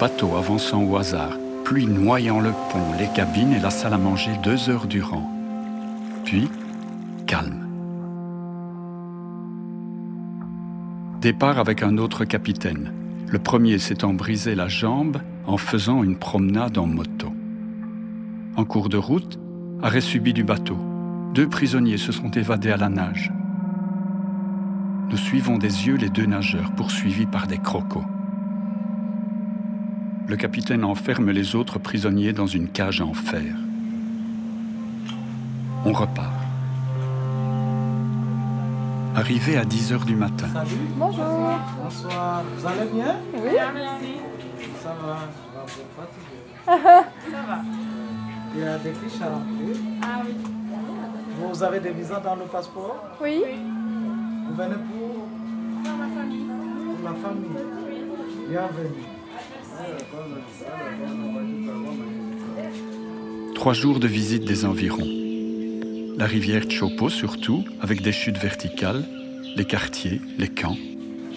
bateau 0.00 0.34
avançant 0.36 0.82
au 0.82 0.96
hasard, 0.96 1.36
pluie 1.64 1.86
noyant 1.86 2.40
le 2.40 2.52
pont, 2.70 2.94
les 2.98 3.08
cabines 3.14 3.52
et 3.52 3.60
la 3.60 3.70
salle 3.70 3.92
à 3.92 3.98
manger 3.98 4.32
deux 4.42 4.70
heures 4.70 4.86
durant. 4.86 5.30
Puis, 6.24 6.48
calme. 7.26 7.61
Départ 11.22 11.60
avec 11.60 11.84
un 11.84 11.98
autre 11.98 12.24
capitaine, 12.24 12.92
le 13.28 13.38
premier 13.38 13.78
s'étant 13.78 14.12
brisé 14.12 14.56
la 14.56 14.66
jambe 14.66 15.18
en 15.46 15.56
faisant 15.56 16.02
une 16.02 16.16
promenade 16.16 16.78
en 16.78 16.86
moto. 16.88 17.32
En 18.56 18.64
cours 18.64 18.88
de 18.88 18.96
route, 18.96 19.38
arrêt 19.80 20.00
subi 20.00 20.32
du 20.32 20.42
bateau. 20.42 20.76
Deux 21.32 21.48
prisonniers 21.48 21.96
se 21.96 22.10
sont 22.10 22.32
évadés 22.32 22.72
à 22.72 22.76
la 22.76 22.88
nage. 22.88 23.32
Nous 25.10 25.16
suivons 25.16 25.58
des 25.58 25.86
yeux 25.86 25.94
les 25.94 26.08
deux 26.08 26.26
nageurs 26.26 26.72
poursuivis 26.72 27.26
par 27.26 27.46
des 27.46 27.58
crocos. 27.58 28.02
Le 30.26 30.34
capitaine 30.34 30.82
enferme 30.82 31.30
les 31.30 31.54
autres 31.54 31.78
prisonniers 31.78 32.32
dans 32.32 32.48
une 32.48 32.66
cage 32.66 33.00
en 33.00 33.14
fer. 33.14 33.54
On 35.84 35.92
repart. 35.92 36.41
Arrivé 39.14 39.56
à 39.56 39.64
10 39.64 39.92
heures 39.92 40.04
du 40.04 40.16
matin, 40.16 40.46
Salut. 40.52 40.70
Bonjour. 40.96 41.24
Bonsoir. 41.82 42.42
Vous 42.56 42.66
allez 42.66 42.90
bien? 42.92 43.16
Oui. 43.34 43.50
Ça 44.82 44.96
va? 45.02 45.18
Je 45.66 45.72
vais 45.74 45.84
vous 45.84 45.94
fatiguer. 45.96 46.42
Ça 47.30 47.42
va. 47.46 47.58
Il 48.54 48.60
y 48.60 48.64
a 48.64 48.78
des 48.78 48.92
fiches 48.92 49.20
à 49.20 49.28
remplir? 49.30 49.76
Ah 50.02 50.22
oui. 50.24 50.34
Vous 51.40 51.62
avez 51.62 51.80
des 51.80 51.90
visas 51.90 52.20
dans 52.20 52.36
le 52.36 52.44
passeport? 52.44 52.96
Oui. 53.20 53.42
Vous 54.48 54.54
venez 54.54 54.74
pour, 54.74 55.26
Dans 55.84 55.96
ma 55.96 56.08
famille. 56.08 56.46
pour 56.46 57.08
la 57.08 57.14
famille? 57.16 58.48
Bienvenue. 58.48 59.04
trois 63.54 63.72
jours 63.74 64.00
de 64.00 64.06
visite 64.08 64.44
des 64.44 64.64
environs. 64.64 65.21
La 66.16 66.26
rivière 66.26 66.62
Chopo 66.70 67.08
surtout, 67.08 67.64
avec 67.80 68.02
des 68.02 68.12
chutes 68.12 68.38
verticales, 68.38 69.04
les 69.56 69.64
quartiers, 69.64 70.20
les 70.38 70.48
camps. 70.48 70.76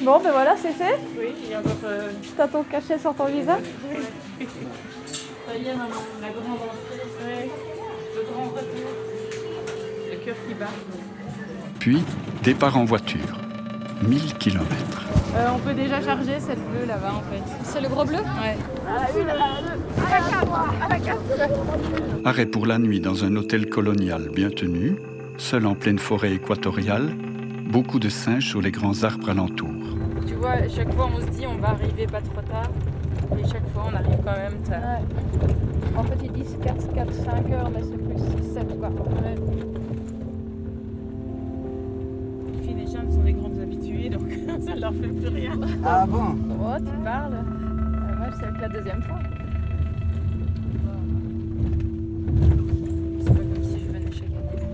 Bon, 0.01 0.19
ben 0.21 0.31
voilà, 0.31 0.55
c'est 0.61 0.73
fait. 0.73 0.99
Oui, 1.17 1.27
il 1.43 1.51
y 1.51 1.53
a 1.53 1.59
encore. 1.59 1.71
euh, 1.85 2.11
T'as 2.35 2.47
ton 2.47 2.63
cachet 2.63 2.99
sur 2.99 3.15
ton 3.15 3.25
visa 3.25 3.57
Ça 4.37 5.57
y 5.57 5.65
est, 5.67 5.73
maman, 5.73 6.01
la 6.21 6.29
grande 6.29 6.59
entrée. 6.59 7.49
Le 8.15 8.33
grand 8.33 8.43
retour. 8.49 8.91
Le 10.11 10.25
cœur 10.25 10.35
qui 10.47 10.53
bat. 10.53 10.65
Puis, 11.79 12.03
départ 12.43 12.77
en 12.77 12.85
voiture. 12.85 13.39
1000 14.03 14.33
kilomètres. 14.37 15.05
Euh, 15.35 15.47
on 15.53 15.59
peut 15.59 15.73
déjà 15.73 16.01
charger 16.01 16.39
cette 16.39 16.59
bleue 16.71 16.85
là-bas 16.87 17.13
en 17.15 17.21
fait. 17.31 17.43
C'est 17.63 17.81
le 17.81 17.89
gros 17.89 18.05
bleu 18.05 18.17
Ouais. 18.17 18.57
Arrêt 22.23 22.45
pour 22.45 22.65
la 22.65 22.77
nuit 22.79 22.99
dans 23.01 23.23
un 23.25 23.35
hôtel 23.35 23.69
colonial 23.69 24.29
bien 24.33 24.49
tenu, 24.49 24.95
seul 25.37 25.65
en 25.65 25.75
pleine 25.75 25.99
forêt 25.99 26.33
équatoriale, 26.33 27.09
beaucoup 27.69 27.99
de 27.99 28.09
singes 28.09 28.47
sur 28.47 28.61
les 28.61 28.71
grands 28.71 29.03
arbres 29.03 29.29
alentours. 29.29 29.69
Tu 30.25 30.35
vois, 30.35 30.55
chaque 30.73 30.93
fois 30.93 31.09
on 31.13 31.19
se 31.19 31.27
dit 31.31 31.45
on 31.47 31.57
va 31.57 31.69
arriver 31.69 32.07
pas 32.07 32.21
trop 32.21 32.41
tard. 32.41 32.69
Et 33.37 33.43
chaque 33.47 33.67
fois 33.73 33.87
on 33.91 33.95
arrive 33.95 34.17
quand 34.23 34.37
même 34.37 34.57
tard. 34.69 34.99
En 35.97 36.03
fait, 36.03 36.17
ils 36.23 36.31
disent 36.31 36.57
4, 36.61 36.93
4, 36.93 37.13
5 37.13 37.51
heures, 37.51 37.69
mais 37.73 37.81
c'est 37.81 37.97
plus 37.97 38.43
6, 38.43 38.53
7 38.53 38.79
quoi. 38.79 38.89
Les 42.53 42.63
filles, 42.63 42.75
les 42.75 42.85
jeunes 42.91 43.11
sont 43.11 43.23
des 43.23 43.31
donc 43.33 43.54
ça 44.65 44.75
ne 44.75 44.81
leur 44.81 44.93
fait 44.93 45.07
plus 45.07 45.27
rien. 45.27 45.59
Ah 45.83 46.05
bon? 46.07 46.35
Oh, 46.49 46.77
tu 46.77 47.03
parles 47.03 47.33
Euh, 47.33 48.17
Moi, 48.17 48.27
c'est 48.39 48.61
la 48.61 48.69
deuxième 48.69 49.01
fois. 49.03 49.19
C'est 53.23 53.33
pas 53.33 53.39
comme 53.39 53.63
si 53.63 53.79
je 53.79 53.85
venais 53.87 54.11
chaque 54.11 54.23
année. 54.23 54.67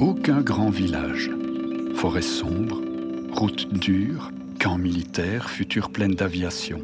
Aucun 0.00 0.40
grand 0.40 0.70
village. 0.70 1.30
Forêt 1.94 2.22
sombre, 2.22 2.80
route 3.32 3.72
dure, 3.72 4.30
camp 4.58 4.78
militaire, 4.78 5.50
future 5.50 5.90
pleine 5.90 6.14
d'aviation. 6.14 6.78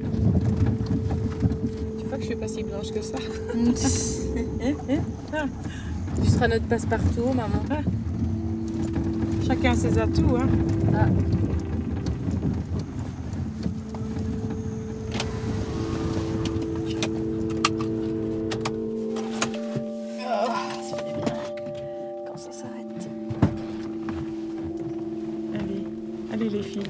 Tu 1.99 2.05
vois 2.07 2.17
que 2.19 2.23
je 2.23 2.27
suis 2.27 2.37
pas 2.37 2.49
si 2.49 2.63
blanche 2.63 2.93
que 2.93 3.01
ça? 3.03 3.17
Tu 6.23 6.31
seras 6.31 6.49
notre 6.49 6.65
passe-partout, 6.67 7.29
maman. 7.35 7.63
Chacun 9.47 9.75
ses 9.77 9.97
atouts, 9.97 10.37
hein. 10.37 10.49
Quand 22.27 22.37
ça 22.37 22.51
s'arrête. 22.51 23.09
Allez, 25.55 25.85
allez 26.33 26.49
les 26.49 26.63
filles. 26.63 26.83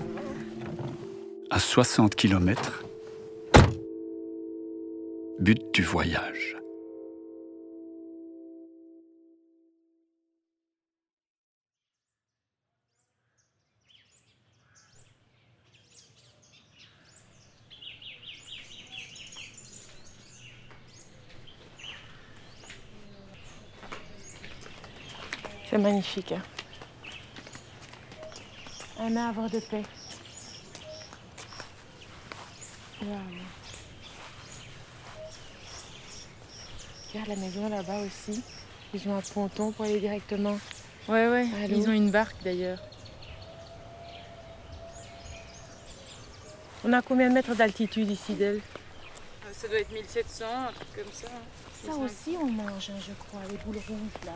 À 1.51 1.59
60 1.59 2.15
kilomètres, 2.15 2.85
but 5.39 5.61
du 5.75 5.83
voyage. 5.83 6.56
C'est 25.77 25.83
magnifique. 25.83 26.33
hein. 26.33 26.43
Un 28.99 29.15
havre 29.15 29.47
de 29.51 29.61
paix. 29.61 29.83
Regarde 37.13 37.29
la 37.29 37.37
maison 37.37 37.69
là-bas 37.69 38.01
aussi. 38.01 38.43
Ils 38.95 39.09
ont 39.09 39.17
un 39.17 39.21
ponton 39.21 39.73
pour 39.73 39.85
aller 39.85 40.01
directement. 40.01 40.59
Ouais, 41.09 41.29
ouais. 41.29 41.47
Ils 41.69 41.89
ont 41.89 41.93
une 41.93 42.11
barque 42.11 42.37
d'ailleurs. 42.43 42.81
On 46.85 46.93
a 46.93 47.03
combien 47.03 47.29
de 47.29 47.35
mètres 47.35 47.55
d'altitude 47.55 48.11
ici 48.11 48.35
d'elle 48.35 48.61
Euh, 49.45 49.53
Ça 49.53 49.69
doit 49.69 49.79
être 49.79 49.91
1700, 49.93 50.45
un 50.69 50.73
truc 50.73 50.89
comme 50.95 51.13
ça. 51.13 51.29
Ça 51.85 51.95
aussi 51.97 52.37
on 52.41 52.47
mange, 52.47 52.91
hein, 52.91 52.99
je 53.07 53.13
crois, 53.13 53.41
les 53.51 53.57
boules 53.59 53.83
rouges 53.89 54.25
là. 54.25 54.33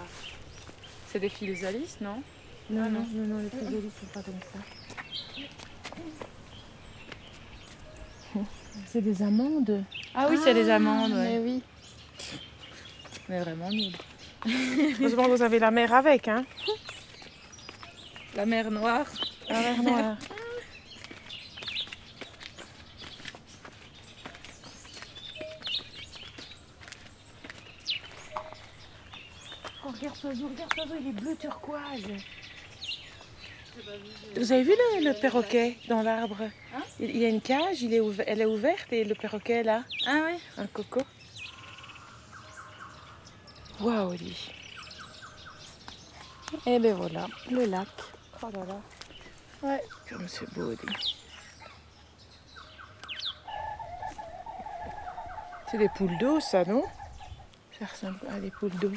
C'est 1.10 1.18
des 1.18 1.28
fils 1.28 1.64
Alice, 1.64 1.96
non 2.00 2.22
Non, 2.70 2.82
Ah, 2.84 2.88
non, 2.88 3.00
non. 3.00 3.06
non, 3.14 3.26
non, 3.34 3.38
les 3.42 3.48
plus 3.48 3.64
jolis 3.64 3.90
sont 4.00 4.06
pas 4.14 4.22
comme 4.22 4.40
ça. 4.52 4.58
C'est 8.86 9.02
des 9.02 9.22
amandes. 9.22 9.84
Ah 10.14 10.26
oui, 10.30 10.38
c'est 10.42 10.54
des 10.54 10.68
amandes, 10.70 11.12
Mais 11.14 11.38
ouais. 11.38 11.42
oui. 11.44 11.62
Mais 13.28 13.40
vraiment 13.40 13.70
nul. 13.70 13.92
Heureusement 15.00 15.24
que 15.24 15.30
vous 15.36 15.42
avez 15.42 15.58
la 15.58 15.70
mer 15.70 15.92
avec, 15.92 16.28
hein 16.28 16.44
La 18.36 18.46
mer 18.46 18.70
Noire. 18.70 19.06
La 19.48 19.60
mer 19.60 19.82
noire. 19.82 20.16
Oh, 29.84 29.90
regarde 29.98 30.16
ce 30.16 30.19
oiseau, 30.30 30.48
regarde 30.48 30.92
il 31.00 31.08
est 31.08 31.12
bleu 31.12 31.36
turquoise. 31.36 32.02
Vous 34.36 34.52
avez 34.52 34.62
vu 34.62 34.70
le, 34.70 35.04
le 35.08 35.20
perroquet 35.20 35.76
dans 35.88 36.02
l'arbre? 36.02 36.42
Il, 37.00 37.10
il 37.10 37.16
y 37.18 37.24
a 37.24 37.28
une 37.28 37.40
cage, 37.40 37.82
il 37.82 37.94
est 37.94 38.00
ouver- 38.00 38.24
elle 38.26 38.40
est 38.40 38.46
ouverte 38.46 38.92
et 38.92 39.04
le 39.04 39.14
perroquet 39.14 39.60
est 39.60 39.62
là, 39.64 39.84
Ah 40.06 40.20
oui 40.26 40.38
un 40.56 40.66
coco. 40.66 41.02
Waouh, 43.80 44.12
lui. 44.12 44.50
Et 46.66 46.78
ben 46.78 46.94
voilà, 46.94 47.26
le 47.50 47.64
lac. 47.64 47.88
Oh 48.42 48.50
là 48.52 48.64
là. 48.66 48.80
Ouais, 49.62 49.82
comme 50.08 50.28
c'est 50.28 50.52
beau, 50.54 50.70
lui. 50.70 51.16
C'est 55.70 55.78
des 55.78 55.88
poules 55.88 56.18
d'eau, 56.18 56.40
ça, 56.40 56.64
non? 56.64 56.82
Ça 57.78 57.86
ressemble 57.86 58.20
à 58.30 58.38
des 58.40 58.50
poules 58.50 58.74
d'eau. 58.76 58.92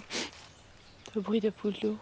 Le 1.15 1.21
bruit 1.21 1.39
de 1.39 1.49
poules 1.49 1.75
d'eau. 1.81 1.97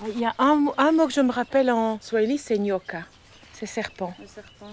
Ah, 0.00 0.04
Il 0.12 0.18
y 0.18 0.24
a 0.24 0.34
un, 0.38 0.54
mot- 0.56 0.74
un 0.78 0.92
mot 0.92 1.06
que 1.06 1.12
je 1.12 1.20
me 1.20 1.32
rappelle 1.32 1.70
en 1.70 2.00
swahili, 2.00 2.38
c'est 2.38 2.58
nyoka. 2.58 3.04
C'est 3.52 3.66
serpent. 3.66 4.14
Le 4.20 4.26
serpent. 4.26 4.70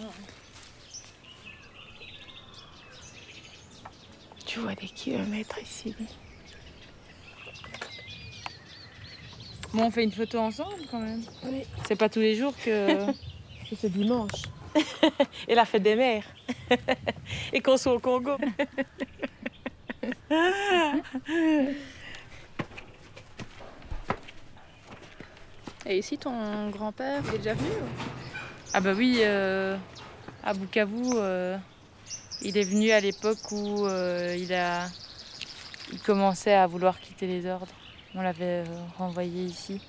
Tu 4.46 4.60
vois 4.60 4.76
des 4.76 4.88
kilomètres 4.88 5.60
ici. 5.62 5.96
Bon, 9.74 9.86
on 9.86 9.92
fait 9.92 10.04
une 10.04 10.12
photo 10.12 10.38
ensemble 10.40 10.76
quand 10.92 11.00
même. 11.00 11.24
Oui. 11.44 11.64
C'est 11.88 11.96
pas 11.96 12.08
tous 12.10 12.20
les 12.20 12.36
jours 12.36 12.54
que. 12.64 13.08
Que 13.70 13.76
c'est 13.78 13.90
dimanche. 13.92 14.44
Et 15.48 15.56
la 15.56 15.66
fête 15.66 15.84
des 15.84 15.96
mères. 15.96 16.26
Et 17.54 17.62
qu'on 17.62 17.76
soit 17.78 17.94
au 17.94 18.00
Congo. 18.00 18.38
Et 25.88 26.00
ici, 26.00 26.18
ton 26.18 26.70
grand-père, 26.70 27.22
il 27.28 27.36
est 27.36 27.38
déjà 27.38 27.54
venu 27.54 27.70
ou? 27.70 27.86
Ah 28.74 28.82
bah 28.82 28.94
oui, 28.96 29.20
euh, 29.22 29.78
à 30.44 30.54
Bukavu, 30.54 31.12
euh, 31.15 31.58
il 32.41 32.58
est 32.58 32.63
venu 32.63 32.91
à 32.91 33.00
l'époque 33.00 33.52
où 33.52 33.86
euh, 33.86 34.36
il 34.38 34.52
a, 34.54 34.88
il 35.94 36.00
commençait 36.02 36.56
à 36.56 36.65
vouloir 36.65 37.00
quitter 37.00 37.28
les 37.28 37.46
ordres. 37.46 37.72
On 38.15 38.22
l'avait 38.22 38.63
euh, 38.63 38.65
renvoyé 38.98 39.44
ici 39.44 39.80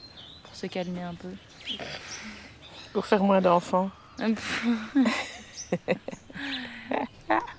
pour 0.44 0.54
se 0.54 0.66
calmer 0.66 1.02
un 1.02 1.14
peu. 1.14 1.30
Pour 2.92 3.06
faire 3.06 3.22
moins 3.22 3.40
d'enfants. 3.40 3.90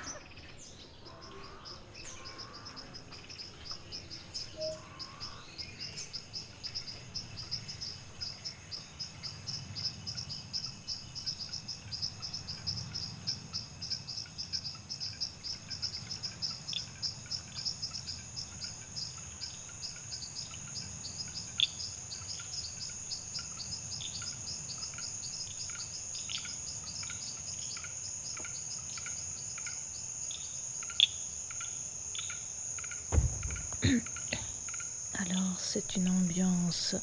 Alors, 35.13 35.59
c'est 35.59 35.95
une 35.95 36.09
ambiance 36.09 36.95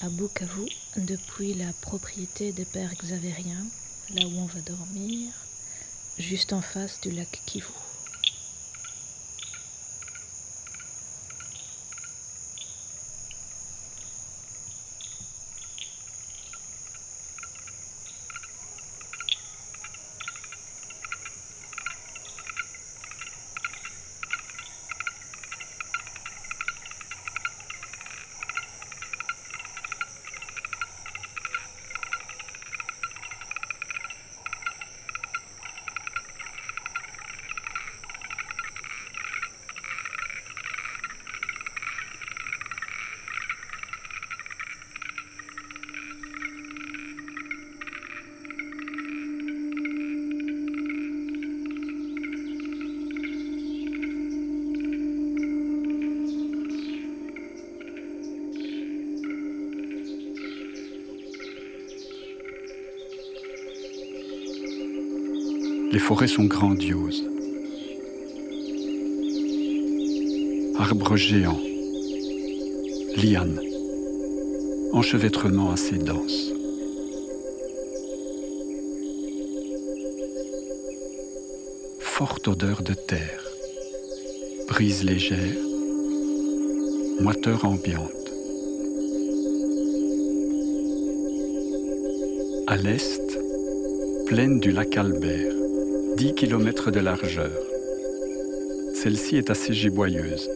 à 0.00 0.08
Bukavu 0.08 0.66
depuis 0.96 1.54
la 1.54 1.72
propriété 1.80 2.52
des 2.52 2.64
pères 2.64 2.94
xavériens, 2.94 3.66
là 4.14 4.26
où 4.26 4.38
on 4.38 4.46
va 4.46 4.60
dormir, 4.60 5.32
juste 6.18 6.52
en 6.52 6.62
face 6.62 7.00
du 7.00 7.10
lac 7.10 7.42
Kivu. 7.46 7.66
Forêts 66.10 66.26
sont 66.26 66.46
grandioses. 66.46 67.24
Arbres 70.76 71.14
géants, 71.14 71.60
lianes, 73.16 73.60
enchevêtrement 74.92 75.70
assez 75.70 75.98
dense. 75.98 76.50
Forte 82.00 82.48
odeur 82.48 82.82
de 82.82 82.94
terre, 82.94 83.44
brise 84.66 85.04
légère, 85.04 85.62
moiteur 87.20 87.64
ambiante. 87.64 88.32
À 92.66 92.76
l'est, 92.76 93.38
plaine 94.26 94.58
du 94.58 94.72
lac 94.72 94.96
Albert, 94.96 95.59
10 96.20 96.34
km 96.34 96.90
de 96.90 97.00
largeur. 97.00 97.50
Celle-ci 98.92 99.38
est 99.38 99.48
assez 99.48 99.72
giboyeuse. 99.72 100.50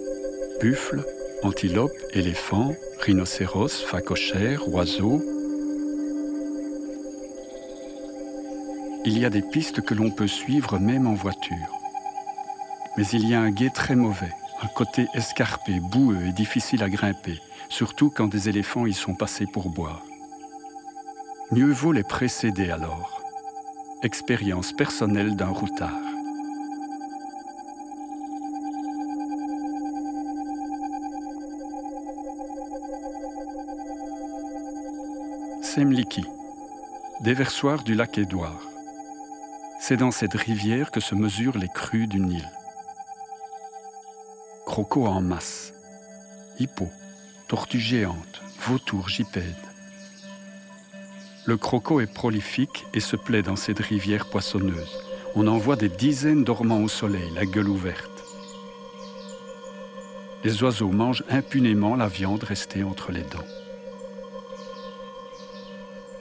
Buffles, 0.61 1.03
antilopes, 1.42 1.96
éléphants, 2.12 2.77
rhinocéros, 3.00 3.83
phacochères, 3.83 4.68
oiseaux. 4.68 5.24
Il 9.07 9.18
y 9.18 9.24
a 9.24 9.31
des 9.31 9.40
pistes 9.40 9.81
que 9.81 9.94
l'on 9.94 10.11
peut 10.11 10.27
suivre 10.27 10.79
même 10.79 11.07
en 11.07 11.14
voiture. 11.14 11.57
Mais 12.98 13.07
il 13.14 13.27
y 13.27 13.33
a 13.33 13.40
un 13.40 13.50
guet 13.50 13.70
très 13.70 13.96
mauvais, 13.96 14.35
un 14.61 14.68
côté 14.68 15.07
escarpé, 15.14 15.81
boueux 15.81 16.27
et 16.29 16.33
difficile 16.33 16.83
à 16.83 16.90
grimper, 16.90 17.40
surtout 17.70 18.11
quand 18.11 18.27
des 18.27 18.50
éléphants 18.50 18.85
y 18.85 18.92
sont 18.92 19.14
passés 19.14 19.46
pour 19.46 19.70
boire. 19.70 20.05
Mieux 21.53 21.72
vaut 21.72 21.92
les 21.92 22.05
précéder 22.05 22.68
alors. 22.68 23.23
Expérience 24.04 24.74
personnelle 24.74 25.34
d'un 25.34 25.48
routard. 25.48 25.98
Semliki, 35.62 36.26
déversoir 37.22 37.82
du 37.82 37.94
lac 37.94 38.18
Édouard. 38.18 38.60
C'est 39.80 39.96
dans 39.96 40.10
cette 40.10 40.34
rivière 40.34 40.90
que 40.90 41.00
se 41.00 41.14
mesurent 41.14 41.56
les 41.56 41.68
crues 41.68 42.06
du 42.06 42.20
Nil. 42.20 42.46
Crocos 44.66 45.06
en 45.06 45.22
masse, 45.22 45.72
hippos, 46.58 46.92
tortues 47.48 47.80
géantes, 47.80 48.42
vautours 48.66 49.08
gypèdes. 49.08 49.73
Le 51.46 51.59
croco 51.59 52.00
est 52.00 52.12
prolifique 52.12 52.87
et 52.94 53.00
se 53.00 53.16
plaît 53.16 53.42
dans 53.42 53.57
cette 53.57 53.80
rivière 53.80 54.24
poissonneuse. 54.26 55.04
On 55.35 55.46
en 55.46 55.59
voit 55.59 55.76
des 55.76 55.90
dizaines 55.90 56.42
dormant 56.42 56.80
au 56.80 56.88
soleil, 56.88 57.30
la 57.35 57.44
gueule 57.44 57.68
ouverte. 57.68 58.24
Les 60.42 60.62
oiseaux 60.62 60.90
mangent 60.90 61.24
impunément 61.28 61.96
la 61.96 62.09
viande 62.09 62.44
restée 62.44 62.83
entre 62.83 63.12
les 63.12 63.22
dents. 63.22 63.44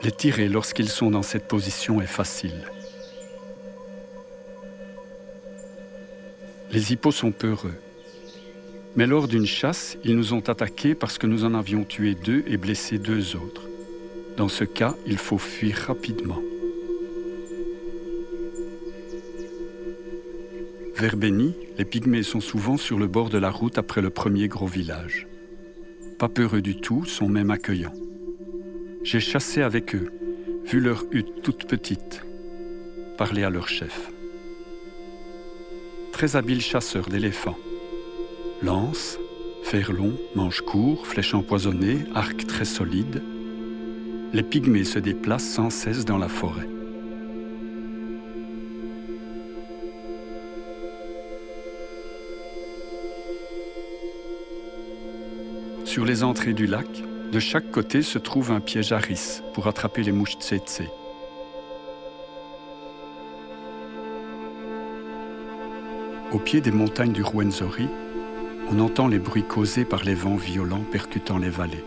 Les 0.04 0.12
tirer 0.12 0.50
lorsqu'ils 0.50 0.90
sont 0.90 1.10
dans 1.10 1.22
cette 1.22 1.48
position 1.48 2.02
est 2.02 2.06
facile. 2.06 2.70
Les 6.72 6.92
hippos 6.92 7.12
sont 7.12 7.32
peureux. 7.32 7.80
Mais 8.98 9.08
lors 9.08 9.30
d'une 9.30 9.46
chasse, 9.46 9.98
ils 10.04 10.18
nous 10.18 10.34
ont 10.34 10.42
attaqués 10.42 10.96
parce 10.96 11.18
que 11.18 11.28
nous 11.28 11.46
en 11.46 11.54
avions 11.54 11.86
tué 11.86 12.14
deux 12.14 12.44
et 12.48 12.58
blessé 12.58 12.98
deux 12.98 13.38
autres. 13.38 13.70
Dans 14.38 14.48
ce 14.48 14.64
cas, 14.64 14.96
il 15.06 15.18
faut 15.18 15.38
fuir 15.38 15.76
rapidement. 15.88 16.40
Vers 20.96 21.18
Béni, 21.18 21.54
les 21.78 21.86
pygmées 21.86 22.24
sont 22.24 22.40
souvent 22.40 22.78
sur 22.78 22.98
le 22.98 23.08
bord 23.08 23.30
de 23.30 23.38
la 23.38 23.50
route 23.50 23.78
après 23.78 24.02
le 24.02 24.10
premier 24.10 24.48
gros 24.48 24.68
village. 24.68 25.28
Pas 26.18 26.30
peureux 26.30 26.62
du 26.62 26.78
tout, 26.78 27.06
sont 27.06 27.28
même 27.28 27.52
accueillants. 27.52 27.94
J'ai 29.04 29.20
chassé 29.20 29.62
avec 29.62 29.96
eux, 29.96 30.12
vu 30.66 30.80
leur 30.80 31.04
hutte 31.12 31.42
toute 31.44 31.66
petite, 31.68 32.24
parlé 33.18 33.44
à 33.44 33.50
leur 33.50 33.68
chef. 33.68 34.12
Très 36.12 36.36
habiles 36.36 36.62
chasseurs 36.62 37.10
d'éléphants. 37.10 37.58
Lance, 38.62 39.20
fer 39.64 39.92
long, 39.92 40.14
manche 40.36 40.62
court, 40.62 41.06
flèche 41.06 41.34
empoisonnée, 41.34 42.06
arc 42.16 42.48
très 42.48 42.66
solide. 42.66 43.22
Les 44.34 44.44
pygmées 44.44 44.84
se 44.84 44.98
déplacent 45.00 45.48
sans 45.48 45.70
cesse 45.70 46.06
dans 46.06 46.18
la 46.18 46.28
forêt. 46.28 46.68
Sur 55.86 56.04
les 56.04 56.24
entrées 56.24 56.54
du 56.54 56.66
lac, 56.66 56.88
De 57.34 57.40
chaque 57.40 57.72
côté 57.72 58.04
se 58.04 58.20
trouve 58.20 58.52
un 58.52 58.60
piège 58.60 58.92
à 58.92 59.00
ris 59.00 59.42
pour 59.56 59.66
attraper 59.66 60.04
les 60.04 60.12
mouches 60.12 60.38
tsetse. 60.38 60.84
Au 66.32 66.38
pied 66.38 66.62
des 66.62 66.70
montagnes 66.70 67.12
du 67.12 67.24
Ruwenzori, 67.24 67.88
on 68.70 68.80
entend 68.80 69.08
les 69.08 69.18
bruits 69.18 69.42
causés 69.42 69.84
par 69.84 70.04
les 70.04 70.14
vents 70.14 70.36
violents 70.36 70.86
percutant 70.92 71.40
les 71.40 71.50
vallées. 71.50 71.84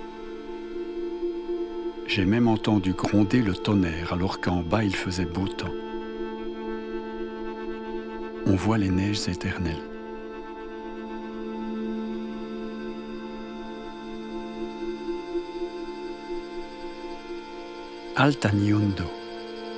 J'ai 2.07 2.25
même 2.25 2.47
entendu 2.47 2.93
gronder 2.93 3.43
le 3.43 3.55
tonnerre 3.55 4.13
alors 4.13 4.41
qu'en 4.41 4.63
bas 4.63 4.85
il 4.85 4.95
faisait 4.95 5.25
beau 5.25 5.49
temps. 5.49 5.75
On 8.47 8.55
voit 8.55 8.79
les 8.79 8.91
neiges 8.91 9.29
éternelles. 9.29 9.75
Alta 18.15 18.51
Nyondo, 18.53 19.05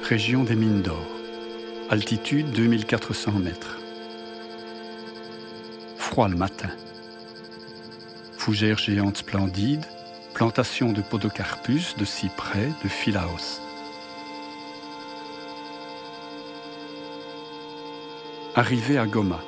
région 0.02 0.44
des 0.44 0.54
mines 0.54 0.82
d'or, 0.82 1.08
altitude 1.90 2.52
2400 2.52 3.32
mètres. 3.32 3.78
Froid 5.96 6.28
le 6.28 6.36
matin. 6.36 6.70
Fougères 8.36 8.78
géantes 8.78 9.16
splendides, 9.16 9.86
plantations 10.38 10.92
de 10.92 11.02
podocarpus, 11.02 11.96
de 11.96 12.04
cyprès, 12.04 12.70
de 12.84 12.88
philaos. 12.88 13.60
Arrivé 18.54 18.98
à 18.98 19.06
Goma, 19.08 19.40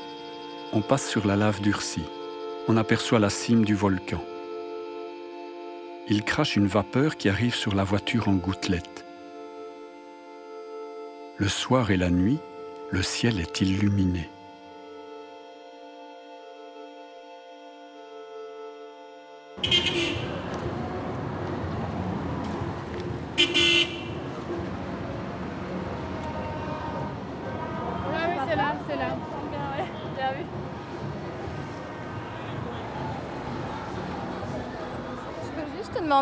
on 0.72 0.80
passe 0.80 1.08
sur 1.08 1.28
la 1.28 1.36
lave 1.36 1.60
durcie. 1.60 2.08
On 2.66 2.76
aperçoit 2.76 3.20
la 3.20 3.30
cime 3.30 3.64
du 3.64 3.76
volcan. 3.76 4.20
Il 6.08 6.24
crache 6.24 6.56
une 6.56 6.66
vapeur 6.66 7.16
qui 7.16 7.28
arrive 7.28 7.54
sur 7.54 7.76
la 7.76 7.84
voiture 7.84 8.26
en 8.26 8.34
gouttelettes. 8.34 9.04
Le 11.36 11.46
soir 11.48 11.92
et 11.92 11.96
la 11.96 12.10
nuit, 12.10 12.40
le 12.90 13.04
ciel 13.04 13.38
est 13.38 13.60
illuminé. 13.60 14.28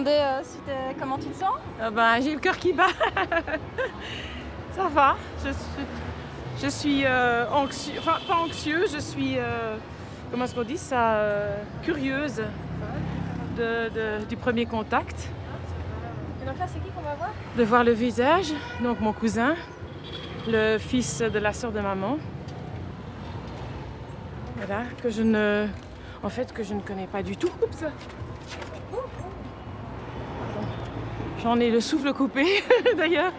Euh, 0.07 0.41
si 0.43 0.59
comment 0.99 1.17
tu 1.19 1.27
te 1.27 1.37
sens? 1.39 1.55
Ben, 1.93 2.21
j'ai 2.23 2.35
le 2.35 2.41
cœur 2.41 2.57
qui 2.57 2.73
bat. 2.73 2.87
Ça 4.73 4.89
va. 4.89 5.17
Je 5.45 5.51
suis, 5.51 5.85
je 6.63 6.69
suis 6.69 7.03
euh, 7.05 7.45
anxieux, 7.51 7.95
enfin 7.99 8.19
pas 8.27 8.37
anxieux, 8.37 8.85
je 8.93 8.99
suis, 8.99 9.37
comment 10.31 10.45
est-ce 10.45 10.55
qu'on 10.55 10.63
dit 10.63 10.77
ça, 10.79 11.17
curieuse 11.83 12.43
de- 13.57 13.89
de- 13.89 14.25
du 14.29 14.37
premier 14.37 14.67
contact, 14.67 15.29
Et 16.43 16.47
donc 16.47 16.59
là, 16.59 16.67
c'est 16.69 16.79
qui 16.79 16.91
qu'on 16.91 17.01
va 17.03 17.15
voir? 17.17 17.31
De 17.57 17.65
voir 17.65 17.83
le 17.85 17.91
visage, 17.93 18.53
donc 18.83 19.01
mon 19.01 19.13
cousin, 19.13 19.55
le 20.47 20.79
fils 20.79 21.19
de 21.23 21.39
la 21.41 21.53
sœur 21.53 21.73
de 21.73 21.81
maman. 21.81 22.19
Voilà, 24.57 24.83
que 25.03 25.11
je 25.11 25.23
ne, 25.23 25.67
en 26.23 26.29
fait, 26.29 26.53
que 26.53 26.63
je 26.63 26.75
ne 26.75 26.81
connais 26.81 27.07
pas 27.09 27.23
du 27.23 27.37
tout. 27.37 27.51
Oups. 27.63 27.85
J'en 31.43 31.59
ai 31.61 31.71
le 31.71 31.81
souffle 31.81 32.13
coupé, 32.13 32.45
d'ailleurs. 32.97 33.33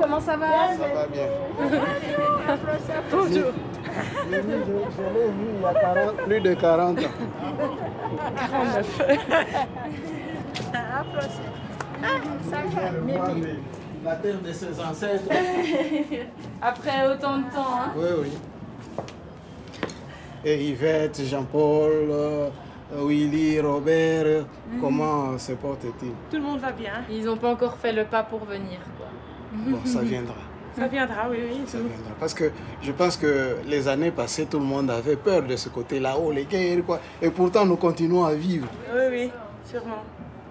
Comment 0.00 0.20
ça 0.20 0.36
va? 0.36 0.46
Ça 0.76 0.88
va 0.94 1.06
bien. 1.06 1.26
Bonjour. 3.10 3.52
Je 4.28 4.30
l'ai 4.30 4.42
vu 4.42 4.54
il 5.56 5.62
y 5.62 5.64
a 5.64 5.74
40 5.74 6.16
plus 6.16 6.40
de 6.40 6.54
40 6.54 6.98
ans. 6.98 7.02
49. 8.36 9.00
La 14.04 14.16
terre 14.16 14.40
de 14.40 14.52
ses 14.52 14.80
ancêtres. 14.80 15.24
Après 16.62 17.08
autant 17.08 17.38
de 17.38 17.42
temps, 17.44 17.80
hein? 17.80 17.92
Oui, 17.96 18.08
oui. 18.22 18.32
Et 20.44 20.64
Yvette, 20.68 21.22
Jean-Paul, 21.24 21.92
euh, 22.10 22.48
Willy, 23.04 23.60
Robert, 23.60 24.44
comment 24.80 25.36
se 25.38 25.52
portent-ils 25.52 26.10
Tout 26.30 26.36
le 26.36 26.42
monde 26.42 26.60
va 26.60 26.72
bien. 26.72 26.92
Ils 27.10 27.24
n'ont 27.24 27.36
pas 27.36 27.50
encore 27.52 27.76
fait 27.76 27.92
le 27.92 28.04
pas 28.04 28.22
pour 28.22 28.44
venir, 28.44 28.78
quoi. 28.96 29.06
Bon, 29.52 29.78
ça 29.84 30.02
viendra. 30.02 30.34
Ça 30.78 30.86
viendra, 30.86 31.28
oui, 31.30 31.38
oui. 31.50 31.60
Ça 31.66 31.78
viendra. 31.78 32.12
Parce 32.20 32.34
que 32.34 32.50
je 32.82 32.92
pense 32.92 33.16
que 33.16 33.56
les 33.66 33.88
années 33.88 34.10
passées, 34.10 34.46
tout 34.46 34.58
le 34.58 34.64
monde 34.66 34.90
avait 34.90 35.16
peur 35.16 35.42
de 35.42 35.56
ce 35.56 35.68
côté 35.70 35.98
là-haut, 35.98 36.30
les 36.30 36.44
guerres, 36.44 36.84
quoi. 36.84 37.00
Et 37.22 37.30
pourtant, 37.30 37.64
nous 37.64 37.76
continuons 37.76 38.24
à 38.24 38.34
vivre. 38.34 38.68
Oui, 38.94 39.02
oui, 39.10 39.30
sûrement. 39.64 40.02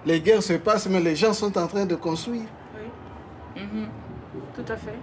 Les 0.04 0.20
guerres 0.20 0.42
se 0.42 0.54
passent, 0.54 0.88
mais 0.88 1.00
les 1.00 1.16
gens 1.16 1.32
sont 1.32 1.56
en 1.56 1.66
train 1.66 1.86
de 1.86 1.94
construire. 1.94 2.42
Oui, 2.74 3.62
Mhm. 3.62 3.86
tout 4.54 4.72
à 4.72 4.76
fait. 4.76 4.98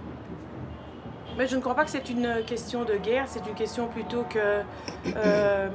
Mais 1.36 1.46
je 1.48 1.56
ne 1.56 1.60
crois 1.60 1.74
pas 1.74 1.84
que 1.84 1.90
c'est 1.90 2.08
une 2.10 2.42
question 2.46 2.84
de 2.84 2.94
guerre, 2.94 3.24
c'est 3.26 3.44
une 3.46 3.54
question 3.54 3.88
plutôt 3.88 4.24
que 4.28 4.60
euh, 5.16 5.68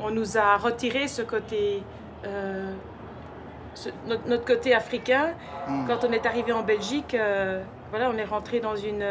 on 0.00 0.10
nous 0.10 0.36
a 0.36 0.56
retiré 0.56 1.08
ce 1.08 1.22
côté, 1.22 1.82
euh, 2.26 2.70
ce- 3.74 3.88
notre, 4.06 4.28
notre 4.28 4.44
côté 4.44 4.74
africain. 4.74 5.28
Mm. 5.68 5.86
Quand 5.86 6.04
on 6.04 6.12
est 6.12 6.26
arrivé 6.26 6.52
en 6.52 6.62
Belgique, 6.62 7.14
euh, 7.14 7.62
voilà, 7.90 8.10
on 8.10 8.16
est 8.18 8.24
rentré 8.24 8.60
dans 8.60 8.76
une, 8.76 9.04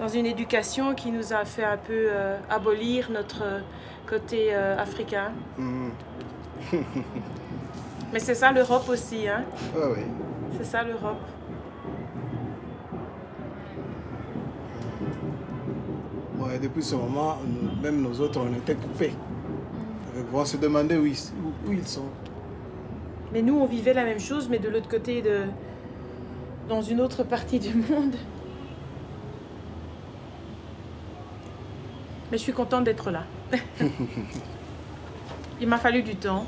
dans 0.00 0.08
une 0.08 0.26
éducation 0.26 0.94
qui 0.94 1.12
nous 1.12 1.32
a 1.32 1.44
fait 1.44 1.64
un 1.64 1.76
peu 1.76 2.08
abolir 2.50 3.10
notre 3.12 3.44
côté 4.08 4.52
africain. 4.54 5.30
Mhm. 5.56 5.92
Mais 8.12 8.18
c'est 8.18 8.34
ça 8.34 8.50
l'Europe 8.52 8.88
aussi, 8.88 9.28
hein. 9.28 9.44
Ouais, 9.76 9.82
oui. 9.96 10.02
C'est 10.58 10.64
ça 10.64 10.82
l'Europe. 10.82 11.20
Bon, 16.44 16.50
et 16.50 16.58
depuis 16.58 16.82
ce 16.82 16.94
moment, 16.94 17.38
nous- 17.46 17.80
même 17.82 18.02
nous 18.02 18.20
autres, 18.20 18.38
on 18.38 18.52
était 18.54 18.74
coupés. 18.74 19.14
On 20.32 20.44
se 20.44 20.58
demandait 20.58 20.96
où 20.98 21.06
ils, 21.06 21.16
où- 21.42 21.70
où 21.70 21.72
ils 21.72 21.86
sont. 21.88 22.04
Mais 23.32 23.40
nous, 23.40 23.54
on 23.58 23.64
vivait 23.66 23.94
la 23.94 24.04
même 24.04 24.20
chose, 24.20 24.48
mais 24.50 24.58
de 24.58 24.68
l'autre 24.68 24.88
côté 24.88 25.22
de. 25.22 25.40
dans 26.68 26.82
une 26.82 27.00
autre 27.00 27.24
partie 27.24 27.58
du 27.58 27.72
monde. 27.74 28.14
Mais 32.30 32.36
je 32.36 32.42
suis 32.42 32.52
contente 32.52 32.84
d'être 32.84 33.10
là. 33.10 33.24
Il 35.62 35.68
m'a 35.68 35.78
fallu 35.78 36.02
du 36.02 36.16
temps. 36.16 36.44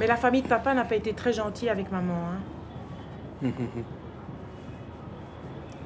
Mais 0.00 0.06
la 0.08 0.16
famille 0.16 0.40
de 0.42 0.48
papa 0.48 0.72
n'a 0.74 0.84
pas 0.84 0.96
été 0.96 1.12
très 1.12 1.32
gentille 1.32 1.68
avec 1.68 1.92
maman. 1.92 2.14
hein. 2.32 2.40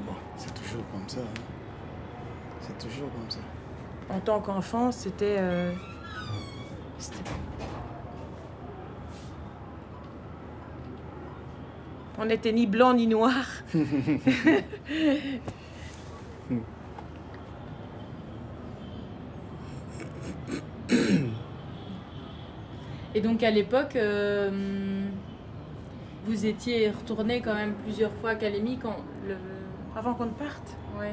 Bon, 0.07 0.13
c'est 0.37 0.55
toujours 0.55 0.85
comme 0.93 1.07
ça. 1.09 1.19
hein. 1.21 1.41
C'est 2.61 2.79
toujours 2.79 3.11
comme 3.13 3.29
ça. 3.29 3.41
En 4.09 4.21
tant 4.21 4.41
qu'enfant, 4.41 4.93
c'était. 4.93 5.37
euh, 5.39 5.73
c'était- 6.99 7.19
On 12.19 12.27
n'était 12.27 12.53
ni 12.53 12.67
blanc 12.69 12.95
ni 12.95 13.09
noir. 13.09 13.35
Et 23.15 23.21
donc 23.21 23.43
à 23.43 23.51
l'époque, 23.51 23.97
euh, 23.97 24.51
vous 26.27 26.47
étiez 26.47 26.91
retourné 26.91 27.41
quand 27.41 27.55
même 27.55 27.75
plusieurs 27.85 28.13
fois 28.15 28.31
à 28.31 28.35
Calémie 28.35 28.79
quand 28.83 28.97
le. 29.29 29.37
Avant 29.97 30.15
qu'on 30.15 30.25
ne 30.27 30.31
parte. 30.31 30.77
Ouais. 30.99 31.13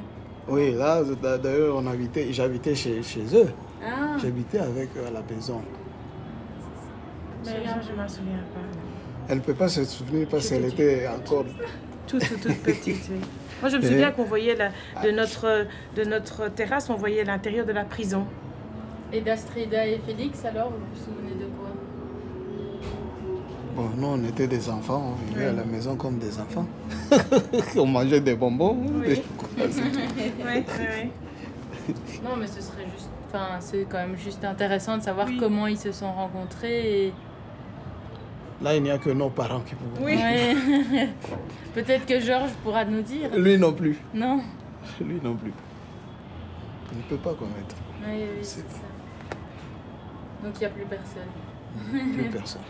Oui, 0.49 0.73
là, 0.73 1.03
d'ailleurs, 1.37 1.75
on 1.77 1.85
habitait, 1.85 2.33
j'habitais 2.33 2.73
chez, 2.73 3.03
chez 3.03 3.21
eux. 3.35 3.49
Ah, 3.85 4.17
J'habitais 4.19 4.57
avec 4.57 4.89
eux 4.97 5.05
à 5.05 5.11
la 5.11 5.21
maison. 5.21 5.61
Mais 7.45 7.51
je 7.85 7.91
ne 7.91 7.97
m'en 7.97 8.07
souviens 8.07 8.37
pas. 8.53 8.59
Elle 9.29 9.37
ne 9.37 9.41
peut 9.43 9.53
pas 9.53 9.67
se 9.67 9.83
souvenir 9.83 10.27
parce 10.29 10.49
qu'elle 10.49 10.65
était 10.65 11.07
encore. 11.07 11.45
Toute, 12.07 12.27
toute, 12.27 12.41
toute 12.41 12.57
petite, 12.63 13.07
oui. 13.11 13.19
Moi, 13.61 13.69
je 13.69 13.77
me 13.77 13.81
souviens 13.83 14.11
qu'on 14.11 14.23
voyait 14.23 14.55
la- 14.55 14.71
de, 15.03 15.11
notre, 15.11 15.67
de 15.95 16.03
notre 16.03 16.47
terrasse, 16.49 16.89
on 16.89 16.95
voyait 16.95 17.23
l'intérieur 17.23 17.65
de 17.67 17.71
la 17.71 17.85
prison. 17.85 18.25
et 19.13 19.21
d'Astrida 19.21 19.85
et 19.85 19.99
Félix 19.99 20.43
alors, 20.45 20.71
vous 20.71 20.77
vous 20.77 20.99
souvenez 20.99 21.35
Bon, 23.81 23.89
nous, 23.97 24.07
on 24.07 24.23
était 24.29 24.45
des 24.45 24.69
enfants, 24.69 25.15
on 25.17 25.25
vivait 25.25 25.47
à 25.47 25.53
la 25.53 25.63
maison 25.63 25.95
comme 25.95 26.19
des 26.19 26.39
enfants. 26.39 26.67
on 27.75 27.87
mangeait 27.87 28.21
des 28.21 28.35
bonbons, 28.35 28.75
des 29.01 29.15
chocolats, 29.23 29.71
c'est 29.71 29.91
tout. 29.91 30.45
Ouais, 30.45 30.63
ouais, 30.67 31.09
Non, 32.23 32.35
mais 32.39 32.45
ce 32.45 32.61
serait 32.61 32.85
juste. 32.93 33.09
Enfin, 33.27 33.59
c'est 33.59 33.87
quand 33.89 33.97
même 33.97 34.15
juste 34.15 34.43
intéressant 34.45 34.97
de 34.99 35.01
savoir 35.01 35.25
Oui. 35.27 35.37
comment 35.39 35.65
ils 35.65 35.79
se 35.79 35.91
sont 35.91 36.11
rencontrés. 36.13 37.05
Et... 37.07 37.13
Là, 38.61 38.75
il 38.75 38.83
n'y 38.83 38.91
a 38.91 38.99
que 38.99 39.09
nos 39.09 39.31
parents 39.31 39.61
qui 39.61 39.73
peuvent. 39.73 40.05
Oui. 40.05 40.15
Peut-être 41.73 42.05
que 42.05 42.19
Georges 42.19 42.51
pourra 42.63 42.85
nous 42.85 43.01
dire. 43.01 43.35
Lui 43.35 43.57
non 43.57 43.73
plus. 43.73 43.97
Non 44.13 44.41
Lui 45.03 45.19
non 45.23 45.35
plus. 45.35 45.53
Il 46.91 46.97
ne 46.99 47.03
peut 47.03 47.17
pas 47.17 47.33
connaître. 47.33 47.75
Oui, 48.05 48.13
oui, 48.19 48.39
c'est 48.43 48.59
ça. 48.59 48.85
Donc 50.43 50.53
il 50.57 50.59
n'y 50.59 50.65
a 50.65 50.69
plus 50.69 50.85
personne. 50.85 52.13
Plus 52.13 52.29
personne. 52.29 52.61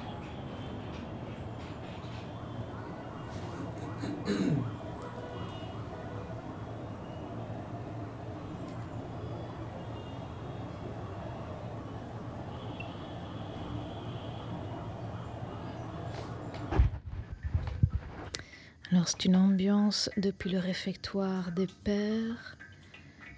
Alors 18.92 19.08
c'est 19.08 19.24
une 19.24 19.38
ambiance 19.38 20.10
depuis 20.18 20.50
le 20.50 20.60
réfectoire 20.60 21.54
des 21.54 21.68
pères 21.86 22.58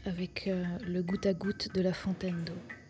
avec 0.06 0.47
euh, 0.47 0.65
le 0.88 1.04
goutte 1.04 1.28
à 1.28 1.34
goutte 1.34 1.73
de 1.76 1.82
la 1.82 1.93
fontaine 1.93 2.43
d'eau. 2.43 2.82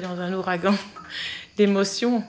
Dans 0.00 0.20
un 0.20 0.32
ouragan 0.32 0.74
d'émotions. 1.56 2.24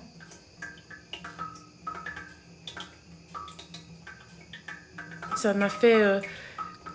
Ça 5.36 5.54
m'a 5.54 5.70
fait 5.70 6.02
euh, 6.02 6.20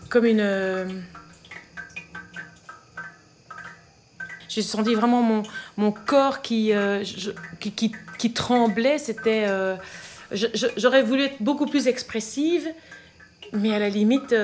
comme 0.08 0.24
une. 0.24 0.40
euh, 0.40 0.86
J'ai 4.48 4.62
senti 4.62 4.94
vraiment 4.94 5.22
mon, 5.22 5.42
mon 5.76 5.92
corps 5.92 6.40
qui, 6.42 6.72
euh, 6.72 7.04
qui, 7.60 7.72
qui- 7.72 7.92
qui 8.18 8.32
tremblait. 8.32 8.98
C'était. 8.98 9.46
J'aurais 10.76 11.02
voulu 11.02 11.22
être 11.24 11.40
beaucoup 11.42 11.66
plus 11.66 11.86
expressive, 11.88 12.68
mais 13.52 13.74
à 13.74 13.78
la 13.78 13.88
limite. 13.88 14.34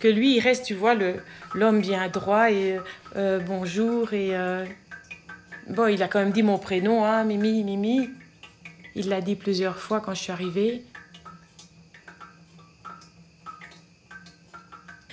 Que 0.00 0.08
lui, 0.08 0.36
il 0.36 0.40
reste, 0.40 0.64
tu 0.64 0.74
vois, 0.74 0.94
l'homme 1.54 1.80
bien 1.80 2.08
droit 2.08 2.50
et 2.50 2.78
euh, 3.16 3.40
bonjour 3.40 4.12
et 4.12 4.36
euh, 4.36 4.64
bon, 5.68 5.86
il 5.86 6.02
a 6.02 6.08
quand 6.08 6.20
même 6.20 6.32
dit 6.32 6.42
mon 6.42 6.58
prénom, 6.58 7.04
hein, 7.04 7.24
Mimi, 7.24 7.64
Mimi. 7.64 8.10
Il 8.94 9.08
l'a 9.08 9.20
dit 9.20 9.36
plusieurs 9.36 9.78
fois 9.78 10.00
quand 10.00 10.14
je 10.14 10.22
suis 10.22 10.32
arrivée. 10.32 10.84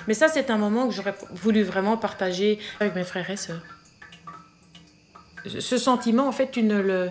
Mais 0.07 0.13
ça, 0.13 0.27
c'est 0.27 0.49
un 0.51 0.57
moment 0.57 0.87
que 0.87 0.93
j'aurais 0.93 1.15
voulu 1.31 1.63
vraiment 1.63 1.97
partager 1.97 2.59
avec 2.79 2.95
mes 2.95 3.03
frères 3.03 3.29
et 3.29 3.37
sœurs. 3.37 3.63
Ce 5.45 5.77
sentiment, 5.77 6.27
en 6.27 6.31
fait, 6.31 6.51
tu 6.51 6.63
ne 6.63 6.79
le, 6.79 7.09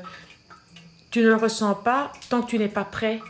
tu 1.10 1.20
ne 1.20 1.26
le 1.28 1.36
ressens 1.36 1.74
pas 1.74 2.12
tant 2.28 2.42
que 2.42 2.50
tu 2.50 2.58
n'es 2.58 2.68
pas 2.68 2.84
prêt 2.84 3.20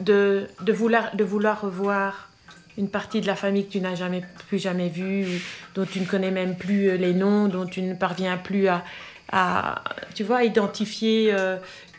de, 0.00 0.46
de, 0.60 0.72
vouloir, 0.72 1.14
de 1.16 1.24
vouloir 1.24 1.60
revoir 1.60 2.30
une 2.76 2.88
partie 2.88 3.20
de 3.20 3.26
la 3.26 3.36
famille 3.36 3.66
que 3.66 3.72
tu 3.72 3.80
n'as 3.80 3.94
jamais 3.94 4.22
plus 4.48 4.58
jamais 4.58 4.88
vue, 4.88 5.40
dont 5.74 5.84
tu 5.84 6.00
ne 6.00 6.06
connais 6.06 6.30
même 6.30 6.56
plus 6.56 6.88
euh, 6.88 6.96
les 6.96 7.14
noms, 7.14 7.48
dont 7.48 7.66
tu 7.66 7.82
ne 7.82 7.94
parviens 7.94 8.36
plus 8.36 8.66
à, 8.68 8.84
à 9.30 9.84
tu 10.14 10.24
vois, 10.24 10.44
identifier 10.44 11.32
euh, 11.32 11.56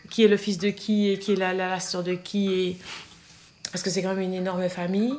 qui 0.10 0.24
est 0.24 0.28
le 0.28 0.38
fils 0.38 0.58
de 0.58 0.70
qui 0.70 1.10
et 1.10 1.20
qui 1.20 1.34
est 1.34 1.38
la, 1.38 1.54
la, 1.54 1.70
la 1.70 1.80
sœur 1.80 2.04
de 2.04 2.14
qui. 2.14 2.78
Parce 3.72 3.84
que 3.84 3.90
c'est 3.90 4.02
quand 4.02 4.16
même 4.16 4.24
une 4.24 4.34
énorme 4.34 4.68
famille. 4.70 5.14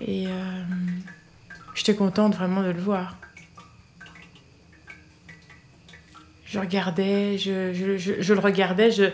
Et 0.00 0.26
euh, 0.28 0.62
j'étais 1.74 1.94
contente 1.94 2.34
vraiment 2.34 2.62
de 2.62 2.70
le 2.70 2.80
voir. 2.80 3.16
Je 6.46 6.58
regardais, 6.58 7.38
je, 7.38 7.72
je, 7.72 7.96
je 8.20 8.34
le 8.34 8.40
regardais, 8.40 8.90
je, 8.90 9.04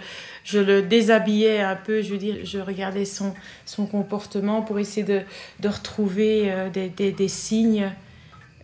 je 0.47 0.61
le 0.61 0.81
déshabillais 0.81 1.61
un 1.61 1.75
peu, 1.75 2.03
je 2.03 2.13
veux 2.13 2.19
dire, 2.19 2.37
je 2.45 2.61
regardais 2.61 3.05
son, 3.05 3.35
son 3.65 3.85
comportement 3.85 4.63
pour 4.63 4.79
essayer 4.79 5.05
de, 5.05 5.23
de 5.59 5.69
retrouver 5.69 6.53
euh, 6.53 6.71
des, 6.71 6.89
des, 6.89 7.11
des 7.11 7.27
signes 7.29 7.93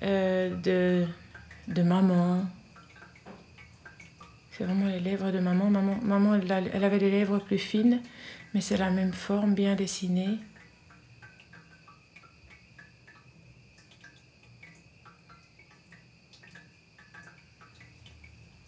euh, 0.03 0.55
de, 0.63 1.05
de 1.67 1.83
maman. 1.83 2.45
C'est 4.53 4.63
vraiment 4.63 4.87
les 4.87 5.01
lèvres 5.01 5.33
de 5.33 5.41
maman. 5.41 5.71
Maman, 5.71 5.99
maman 6.03 6.37
elle, 6.37 6.71
elle 6.73 6.85
avait 6.85 7.01
les 7.01 7.11
lèvres 7.11 7.41
plus 7.41 7.59
fines, 7.59 8.01
mais 8.55 8.61
c'est 8.61 8.77
la 8.77 8.91
même 8.91 9.13
forme, 9.13 9.55
bien 9.55 9.75
dessinée. 9.75 10.39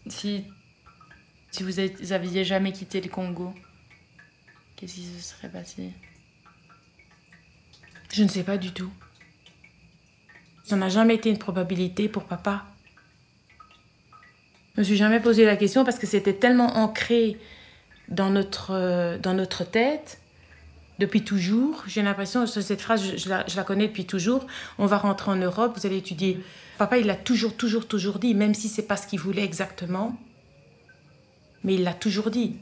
Si, 0.09 0.44
si 1.55 1.62
vous 1.62 1.79
aviez 2.12 2.43
jamais 2.43 2.73
quitté 2.73 3.01
le 3.01 3.09
Congo, 3.09 3.55
qu'est-ce 4.75 4.95
qui 4.95 5.05
se 5.05 5.35
serait 5.35 5.49
passé? 5.49 5.93
Je 8.12 8.25
ne 8.25 8.29
sais 8.29 8.43
pas 8.43 8.57
du 8.57 8.73
tout. 8.73 8.90
Ça 10.64 10.75
n'a 10.75 10.88
jamais 10.88 11.14
été 11.14 11.31
une 11.31 11.38
probabilité 11.38 12.09
pour 12.09 12.25
papa. 12.25 12.64
Je 14.75 14.81
me 14.81 14.85
suis 14.85 14.97
jamais 14.97 15.21
posé 15.21 15.45
la 15.45 15.55
question 15.55 15.85
parce 15.85 16.01
que 16.01 16.09
c'était 16.09 16.35
tellement 16.35 16.77
ancré 16.77 17.38
dans 18.09 18.31
notre, 18.31 18.73
euh, 18.73 19.17
dans 19.19 19.35
notre 19.35 19.62
tête 19.62 20.21
depuis 20.99 21.23
toujours. 21.23 21.85
J'ai 21.87 22.03
l'impression, 22.03 22.49
cette 22.49 22.81
phrase, 22.81 23.09
je, 23.09 23.17
je 23.17 23.29
la, 23.29 23.47
je 23.47 23.55
la 23.55 23.62
connais 23.62 23.87
depuis 23.87 24.07
toujours. 24.07 24.45
On 24.79 24.87
va 24.87 24.99
rentrer 24.99 25.31
en 25.31 25.37
Europe, 25.37 25.79
vous 25.79 25.87
allez 25.87 25.99
étudier. 25.99 26.40
Papa, 26.79 26.99
il 26.99 27.07
l'a 27.07 27.14
toujours, 27.14 27.57
toujours, 27.57 27.87
toujours 27.87 28.19
dit, 28.19 28.35
même 28.35 28.55
si 28.55 28.69
c'est 28.69 28.88
pas 28.88 28.97
ce 28.97 29.07
qu'il 29.07 29.21
voulait 29.21 29.45
exactement. 29.45 30.19
Mais 31.64 31.74
il 31.74 31.83
l'a 31.83 31.94
toujours 31.94 32.31
dit. 32.31 32.57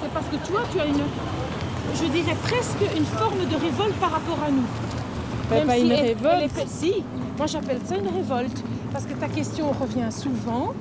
C'est 0.00 0.12
parce 0.12 0.26
que 0.28 0.36
toi, 0.46 0.62
tu 0.72 0.80
as 0.80 0.86
une, 0.86 1.00
je 1.94 2.04
dirais 2.06 2.36
presque 2.42 2.80
une 2.96 3.04
forme 3.04 3.38
de 3.50 3.54
révolte 3.56 3.94
par 4.00 4.10
rapport 4.12 4.38
à 4.46 4.50
nous. 4.50 4.64
Pas 5.48 5.76
une 5.78 5.90
elle- 5.90 6.00
révolte. 6.06 6.34
elle 6.36 6.42
est 6.44 6.48
fait- 6.48 6.68
si, 6.68 7.04
moi 7.36 7.46
j'appelle 7.46 7.80
ça 7.84 7.96
une 7.96 8.08
révolte. 8.08 8.62
Parce 8.92 9.04
que 9.04 9.14
ta 9.14 9.28
question 9.28 9.70
revient 9.72 10.10
souvent 10.10 10.72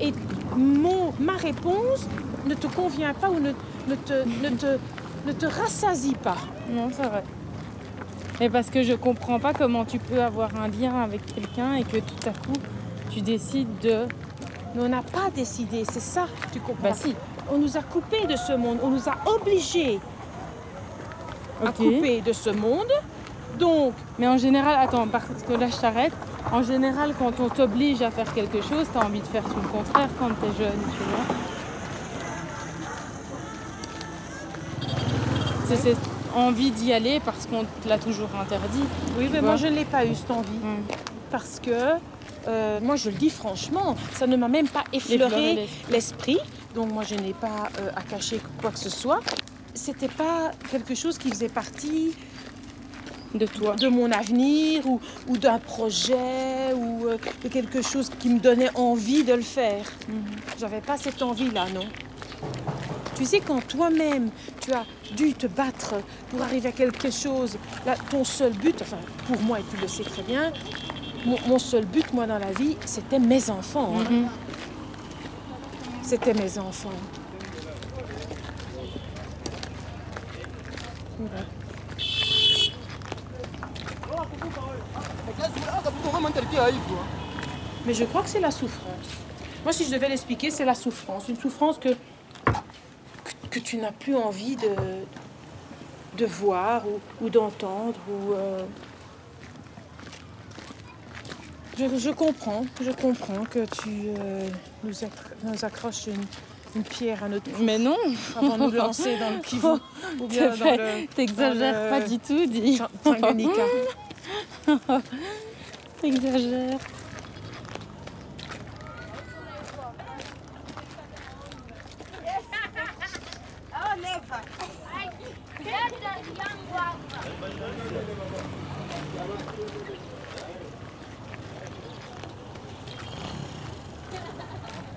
et 0.00 0.12
mon, 0.56 1.12
ma 1.20 1.34
réponse 1.36 2.06
ne 2.46 2.54
te 2.54 2.66
convient 2.66 3.14
pas 3.14 3.30
ou 3.30 3.40
ne, 3.40 3.50
ne, 3.88 3.94
te, 3.94 4.12
ne, 4.42 4.48
te, 4.56 4.78
ne 5.26 5.32
te 5.32 5.46
rassasie 5.46 6.14
pas. 6.22 6.36
Non, 6.70 6.88
c'est 6.94 7.06
vrai. 7.06 7.22
Mais 8.40 8.50
parce 8.50 8.70
que 8.70 8.82
je 8.82 8.94
comprends 8.94 9.38
pas 9.38 9.52
comment 9.52 9.84
tu 9.84 9.98
peux 9.98 10.20
avoir 10.22 10.50
un 10.60 10.68
lien 10.68 10.94
avec 11.02 11.24
quelqu'un 11.34 11.74
et 11.74 11.84
que 11.84 11.98
tout 11.98 12.26
à 12.28 12.30
coup 12.32 12.58
tu 13.10 13.20
décides 13.20 13.68
de 13.82 14.06
Mais 14.74 14.82
on 14.82 14.88
n'a 14.88 15.02
pas 15.02 15.28
décidé, 15.34 15.84
c'est 15.90 16.00
ça, 16.00 16.26
tu 16.52 16.58
comprends 16.60 16.88
Bah 16.88 16.94
si. 16.94 17.14
On 17.50 17.58
nous 17.58 17.76
a 17.76 17.82
coupés 17.82 18.26
de 18.26 18.36
ce 18.36 18.52
monde, 18.52 18.78
on 18.82 18.90
nous 18.90 19.08
a 19.08 19.16
obligés 19.26 20.00
à 21.64 21.72
couper 21.72 22.20
de 22.20 22.32
ce 22.32 22.50
monde. 22.50 22.92
Donc, 23.58 23.92
Mais 24.18 24.26
en 24.26 24.38
général, 24.38 24.76
attends, 24.80 25.06
parce 25.08 25.26
que 25.46 25.52
là 25.52 25.66
je 25.70 25.76
t'arrête. 25.76 26.12
En 26.50 26.62
général, 26.62 27.14
quand 27.18 27.32
on 27.40 27.48
t'oblige 27.48 28.02
à 28.02 28.10
faire 28.10 28.32
quelque 28.34 28.60
chose, 28.60 28.86
t'as 28.92 29.04
envie 29.04 29.20
de 29.20 29.26
faire 29.26 29.44
tout 29.44 29.60
le 29.62 29.68
contraire 29.68 30.08
quand 30.18 30.28
t'es 30.28 30.62
jeune, 30.62 30.80
tu 30.80 31.02
vois. 31.10 31.36
C'est 35.68 35.76
cette 35.76 36.10
envie 36.34 36.70
d'y 36.70 36.92
aller 36.92 37.20
parce 37.24 37.46
qu'on 37.46 37.64
te 37.64 37.88
l'a 37.88 37.98
toujours 37.98 38.28
interdit. 38.40 38.84
oui, 39.18 39.28
mais 39.32 39.40
vois. 39.40 39.50
moi 39.50 39.56
je 39.56 39.66
ne 39.66 39.76
l'ai 39.76 39.84
pas 39.84 40.04
eu 40.04 40.14
cette 40.14 40.30
envie. 40.30 40.50
Mm. 40.50 40.84
Parce 41.30 41.60
que, 41.60 41.70
euh, 42.48 42.80
moi 42.82 42.96
je 42.96 43.10
le 43.10 43.16
dis 43.16 43.30
franchement, 43.30 43.96
ça 44.14 44.26
ne 44.26 44.36
m'a 44.36 44.48
même 44.48 44.68
pas 44.68 44.84
effleuré 44.92 45.68
l'esprit. 45.90 46.38
Donc 46.74 46.90
moi 46.92 47.02
je 47.04 47.14
n'ai 47.14 47.34
pas 47.34 47.68
euh, 47.80 47.90
à 47.94 48.02
cacher 48.02 48.40
quoi 48.60 48.70
que 48.70 48.78
ce 48.78 48.90
soit. 48.90 49.20
C'était 49.74 50.08
pas 50.08 50.50
quelque 50.70 50.94
chose 50.94 51.18
qui 51.18 51.30
faisait 51.30 51.48
partie 51.48 52.12
De 53.34 53.46
toi. 53.46 53.74
de 53.76 53.88
mon 53.88 54.10
avenir 54.12 54.86
ou, 54.86 55.00
ou 55.28 55.36
d'un 55.38 55.58
projet 55.58 56.72
ou 56.74 57.06
euh, 57.08 57.16
de 57.42 57.48
quelque 57.48 57.80
chose 57.82 58.10
qui 58.18 58.28
me 58.28 58.38
donnait 58.40 58.70
envie 58.76 59.24
de 59.24 59.32
le 59.34 59.42
faire. 59.42 59.84
J'avais 60.58 60.80
pas 60.80 60.96
cette 60.98 61.22
envie-là, 61.22 61.66
non. 61.74 61.86
Tu 63.16 63.24
sais, 63.26 63.40
quand 63.40 63.66
toi-même, 63.68 64.30
tu 64.60 64.72
as 64.72 64.84
dû 65.14 65.32
te 65.34 65.46
battre 65.46 65.94
pour 66.30 66.42
arriver 66.42 66.70
à 66.70 66.72
quelque 66.72 67.10
chose, 67.10 67.56
là, 67.86 67.94
ton 68.10 68.24
seul 68.24 68.52
but, 68.52 68.80
enfin, 68.82 68.96
pour 69.26 69.40
moi, 69.42 69.60
et 69.60 69.64
tu 69.70 69.80
le 69.80 69.86
sais 69.86 70.02
très 70.02 70.22
bien, 70.22 70.50
mon, 71.24 71.36
mon 71.46 71.58
seul 71.58 71.84
but, 71.84 72.12
moi, 72.12 72.26
dans 72.26 72.38
la 72.38 72.50
vie, 72.52 72.76
c'était 72.84 73.18
mes 73.20 73.48
enfants. 73.50 73.94
hein. 73.98 74.10
Mhm. 74.10 74.28
C'était 76.12 76.34
mes 76.34 76.58
enfants. 76.58 76.90
Mais 87.86 87.94
je 87.94 88.04
crois 88.04 88.20
que 88.20 88.28
c'est 88.28 88.40
la 88.40 88.50
souffrance. 88.50 89.08
Moi, 89.64 89.72
si 89.72 89.86
je 89.86 89.90
devais 89.90 90.10
l'expliquer, 90.10 90.50
c'est 90.50 90.66
la 90.66 90.74
souffrance. 90.74 91.30
Une 91.30 91.38
souffrance 91.38 91.78
que, 91.78 91.88
tu 93.58 93.78
n'as 93.78 93.92
plus 93.92 94.14
envie 94.14 94.56
de, 94.56 96.26
voir 96.26 96.82
ou, 97.22 97.30
d'entendre. 97.30 97.98
Ou, 98.10 98.34
euh, 98.34 98.62
je, 101.78 101.86
je 101.96 102.10
comprends, 102.10 102.66
je 102.82 102.90
comprends 102.90 103.44
que 103.44 103.64
tu 103.64 104.10
euh, 104.18 104.46
nous, 104.84 104.92
nous 105.44 105.64
accroches 105.64 106.06
une, 106.06 106.24
une 106.76 106.82
pierre 106.82 107.24
à 107.24 107.28
notre 107.28 107.50
Mais 107.60 107.78
non, 107.78 107.96
avant 108.36 108.58
de 108.58 108.62
nous 108.64 108.70
lancer 108.76 109.18
dans 109.18 109.30
le 109.30 109.38
pivot 109.40 109.78
ou 110.20 110.26
bien 110.26 110.54
dans 110.56 110.70
le 110.70 111.06
t'exagères 111.06 111.90
pas 111.90 112.00
du 112.00 112.18
tout, 112.18 112.46
dis. 112.46 112.80
Tanganyika. 113.02 113.62
T'exagères. 116.00 116.78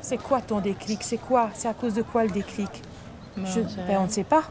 C'est 0.07 0.19
quoi 0.19 0.39
ton 0.39 0.59
déclic? 0.59 1.01
C'est 1.01 1.17
quoi? 1.17 1.49
C'est 1.55 1.67
à 1.67 1.73
cause 1.73 1.95
de 1.95 2.03
quoi 2.03 2.23
le 2.25 2.29
déclic? 2.29 2.69
Non, 3.35 3.43
Je- 3.43 3.61
c'est 3.67 3.87
ben, 3.87 4.01
on 4.01 4.03
ne 4.03 4.07
sait 4.09 4.23
pas. 4.23 4.43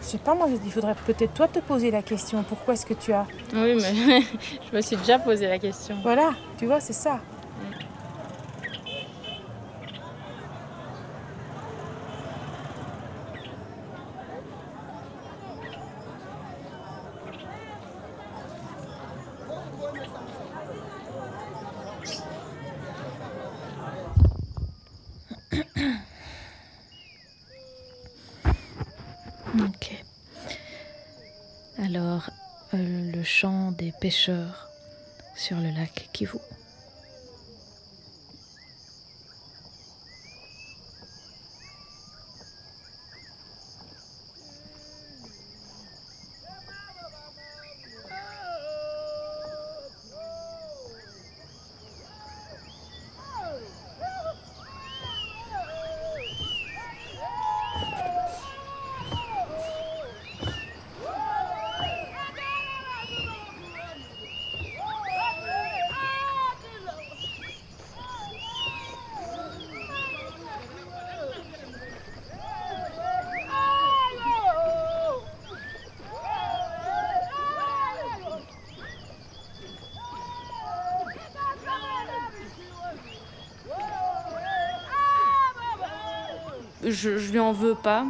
Je 0.00 0.06
sais 0.06 0.18
pas, 0.18 0.36
moi, 0.36 0.46
il 0.64 0.70
faudrait 0.70 0.94
peut-être 0.94 1.34
toi 1.34 1.48
te 1.48 1.58
poser 1.58 1.90
la 1.90 2.02
question. 2.02 2.44
Pourquoi 2.44 2.74
est-ce 2.74 2.86
que 2.86 2.94
tu 2.94 3.12
as... 3.12 3.26
Oui, 3.52 3.74
mais 3.82 4.20
je 4.70 4.76
me 4.76 4.80
suis 4.80 4.96
déjà 4.96 5.18
posé 5.18 5.48
la 5.48 5.58
question. 5.58 5.96
Voilà, 6.04 6.30
tu 6.56 6.66
vois, 6.66 6.78
c'est 6.78 6.92
ça. 6.92 7.18
Ok. 29.58 30.04
Alors, 31.78 32.30
euh, 32.74 33.12
le 33.12 33.17
chant 33.28 33.72
des 33.72 33.92
pêcheurs 33.92 34.70
sur 35.36 35.58
le 35.58 35.70
lac 35.70 36.08
Kivu. 36.14 36.38
Je, 87.00 87.10
lui 87.10 87.38
en 87.38 87.52
veux 87.52 87.76
pas. 87.76 88.04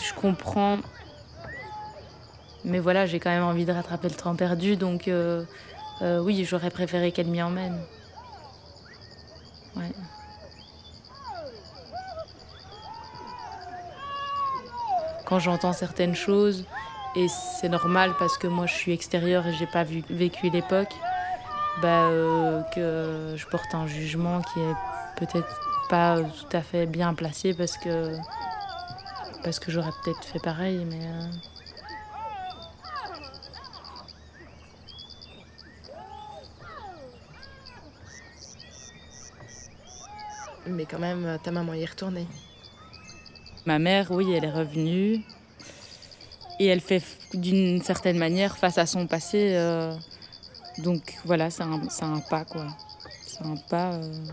Je 0.00 0.14
comprends. 0.14 0.78
Mais 2.64 2.78
voilà, 2.78 3.04
j'ai 3.04 3.20
quand 3.20 3.28
même 3.28 3.42
envie 3.44 3.66
de 3.66 3.72
rattraper 3.72 4.08
le 4.08 4.14
temps 4.14 4.34
perdu, 4.34 4.76
donc 4.76 5.08
euh, 5.08 5.44
euh, 6.00 6.20
oui, 6.20 6.44
j'aurais 6.48 6.70
préféré 6.70 7.12
qu'elle 7.12 7.26
m'y 7.28 7.42
emmène. 7.42 7.78
Quand 15.26 15.38
j'entends 15.38 15.72
certaines 15.74 16.14
choses, 16.14 16.64
et 17.14 17.26
c'est 17.28 17.68
normal 17.68 18.14
parce 18.18 18.38
que 18.38 18.46
moi 18.46 18.66
je 18.66 18.74
suis 18.74 18.92
extérieure 18.92 19.46
et 19.46 19.52
j'ai 19.52 19.66
pas 19.66 19.84
vu- 19.84 20.04
vécu 20.08 20.48
l'époque, 20.50 20.94
bah, 21.82 22.08
euh, 22.08 22.62
que 22.74 23.34
je 23.36 23.46
porte 23.46 23.74
un 23.74 23.86
jugement 23.86 24.40
qui 24.42 24.60
est 24.60 24.74
peut-être 25.16 25.60
pas 25.88 26.18
tout 26.20 26.56
à 26.56 26.62
fait 26.62 26.86
bien 26.86 27.14
placé 27.14 27.54
parce 27.54 27.76
que 27.78 28.16
parce 29.44 29.58
que 29.58 29.70
j'aurais 29.70 29.92
peut-être 30.04 30.24
fait 30.24 30.40
pareil, 30.40 30.84
mais 30.84 31.00
euh, 31.06 31.22
Mais 40.66 40.84
quand 40.84 40.98
même, 40.98 41.24
euh, 41.24 41.38
ta 41.38 41.50
maman 41.50 41.72
y 41.74 41.82
est 41.82 41.86
retournée. 41.90 42.26
ma 43.64 43.78
mère, 43.78 44.10
oui, 44.10 44.32
elle 44.32 44.44
est 44.44 44.50
revenue 44.50 45.20
et 46.60 46.66
elle 46.66 46.80
fait 46.80 47.02
d'une 47.34 47.80
certaine 47.82 48.18
manière 48.18 48.58
face 48.58 48.78
à 48.78 48.86
son 48.86 49.06
passé. 49.06 49.54
euh, 49.54 49.94
donc 50.78 51.18
voilà, 51.24 51.50
c'est 51.50 51.62
un, 51.62 51.72
un 52.02 52.20
pas 52.20 52.44
quoi. 52.44 52.66
C'est 53.26 53.42
un 53.44 53.56
pas. 53.56 53.94
euh. 53.94 54.24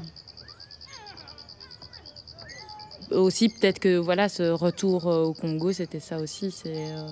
Aussi 3.12 3.50
peut-être 3.50 3.80
que 3.80 3.98
voilà, 3.98 4.30
ce 4.30 4.44
retour 4.52 5.08
euh, 5.08 5.26
au 5.26 5.34
Congo, 5.34 5.72
c'était 5.72 6.00
ça 6.00 6.18
aussi. 6.18 6.52
C'est 6.52 6.92
euh, 6.92 7.08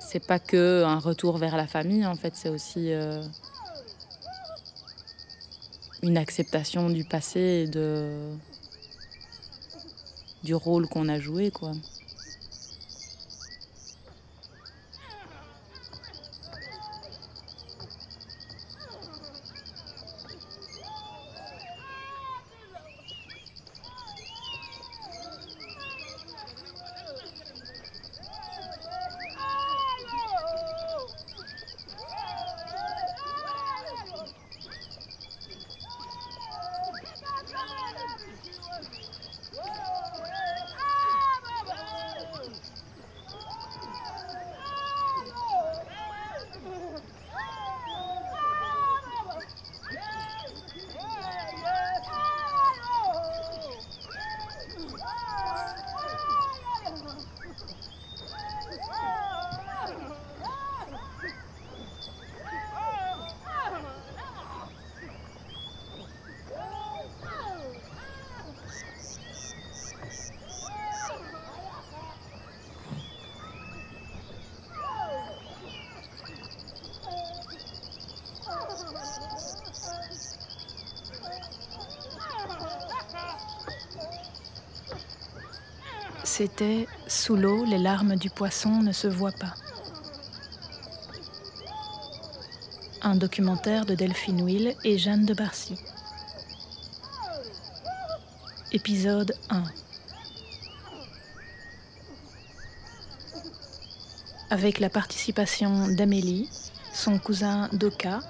c'est 0.00 0.26
pas 0.26 0.38
que 0.38 0.82
un 0.84 0.98
retour 0.98 1.38
vers 1.38 1.56
la 1.56 1.66
famille 1.66 2.04
en 2.04 2.16
fait, 2.16 2.34
c'est 2.34 2.48
aussi 2.48 2.90
une 6.02 6.18
acceptation 6.18 6.90
du 6.90 7.04
passé 7.04 7.40
et 7.40 7.66
de 7.68 8.32
du 10.42 10.54
rôle 10.54 10.88
qu'on 10.88 11.08
a 11.08 11.20
joué 11.20 11.50
quoi. 11.50 11.72
C'était 86.40 86.86
Sous 87.06 87.36
l'eau, 87.36 87.66
les 87.66 87.76
larmes 87.76 88.16
du 88.16 88.30
poisson 88.30 88.80
ne 88.80 88.92
se 88.92 89.06
voient 89.06 89.30
pas. 89.30 89.52
Un 93.02 93.14
documentaire 93.14 93.84
de 93.84 93.94
Delphine 93.94 94.40
Will 94.40 94.74
et 94.82 94.96
Jeanne 94.96 95.26
de 95.26 95.34
Barcy. 95.34 95.76
Épisode 98.72 99.34
1 99.50 99.64
Avec 104.48 104.80
la 104.80 104.88
participation 104.88 105.88
d'Amélie, 105.88 106.48
son 106.94 107.18
cousin 107.18 107.68
Doka 107.74 108.20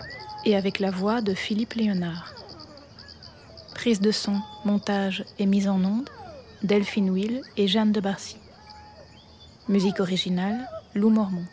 et 0.45 0.57
avec 0.57 0.81
la 0.81 0.91
voix 0.91 1.21
de 1.21 1.33
Philippe 1.33 1.75
Léonard. 1.75 2.35
Prise 3.73 4.01
de 4.01 4.11
son, 4.11 4.41
montage 4.65 5.25
et 5.39 5.47
mise 5.47 5.69
en 5.69 5.85
onde, 5.85 6.11
Delphine 6.63 7.09
Will 7.09 7.41
et 7.57 7.69
Jeanne 7.69 7.91
de 7.91 8.01
Barcy. 8.01 8.37
Musique 9.69 9.99
originale, 9.99 10.69
Lou 10.95 11.09
Mormont. 11.09 11.47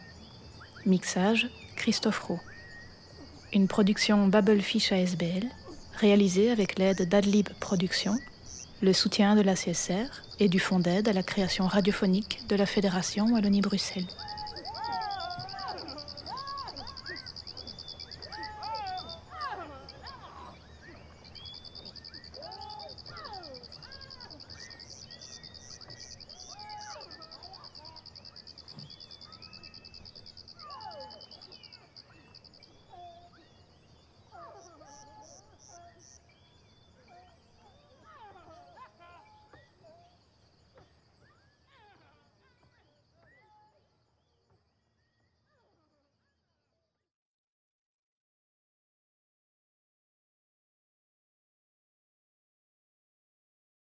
Mixage, 0.85 1.49
Christophe 1.77 2.19
Rowe. 2.19 2.41
Une 3.53 3.69
production 3.69 4.27
Babelfish 4.27 4.91
ASBL, 4.91 5.47
réalisée 5.95 6.51
avec 6.51 6.77
l'aide 6.77 7.07
d'Adlib 7.07 7.47
Productions, 7.61 8.19
le 8.81 8.91
soutien 8.91 9.35
de 9.35 9.41
la 9.41 9.55
CSR 9.55 10.09
et 10.41 10.49
du 10.49 10.59
Fonds 10.59 10.79
d'aide 10.79 11.07
à 11.07 11.13
la 11.13 11.23
création 11.23 11.67
radiophonique 11.67 12.41
de 12.49 12.57
la 12.57 12.65
Fédération 12.65 13.27
Wallonie-Bruxelles. 13.27 14.07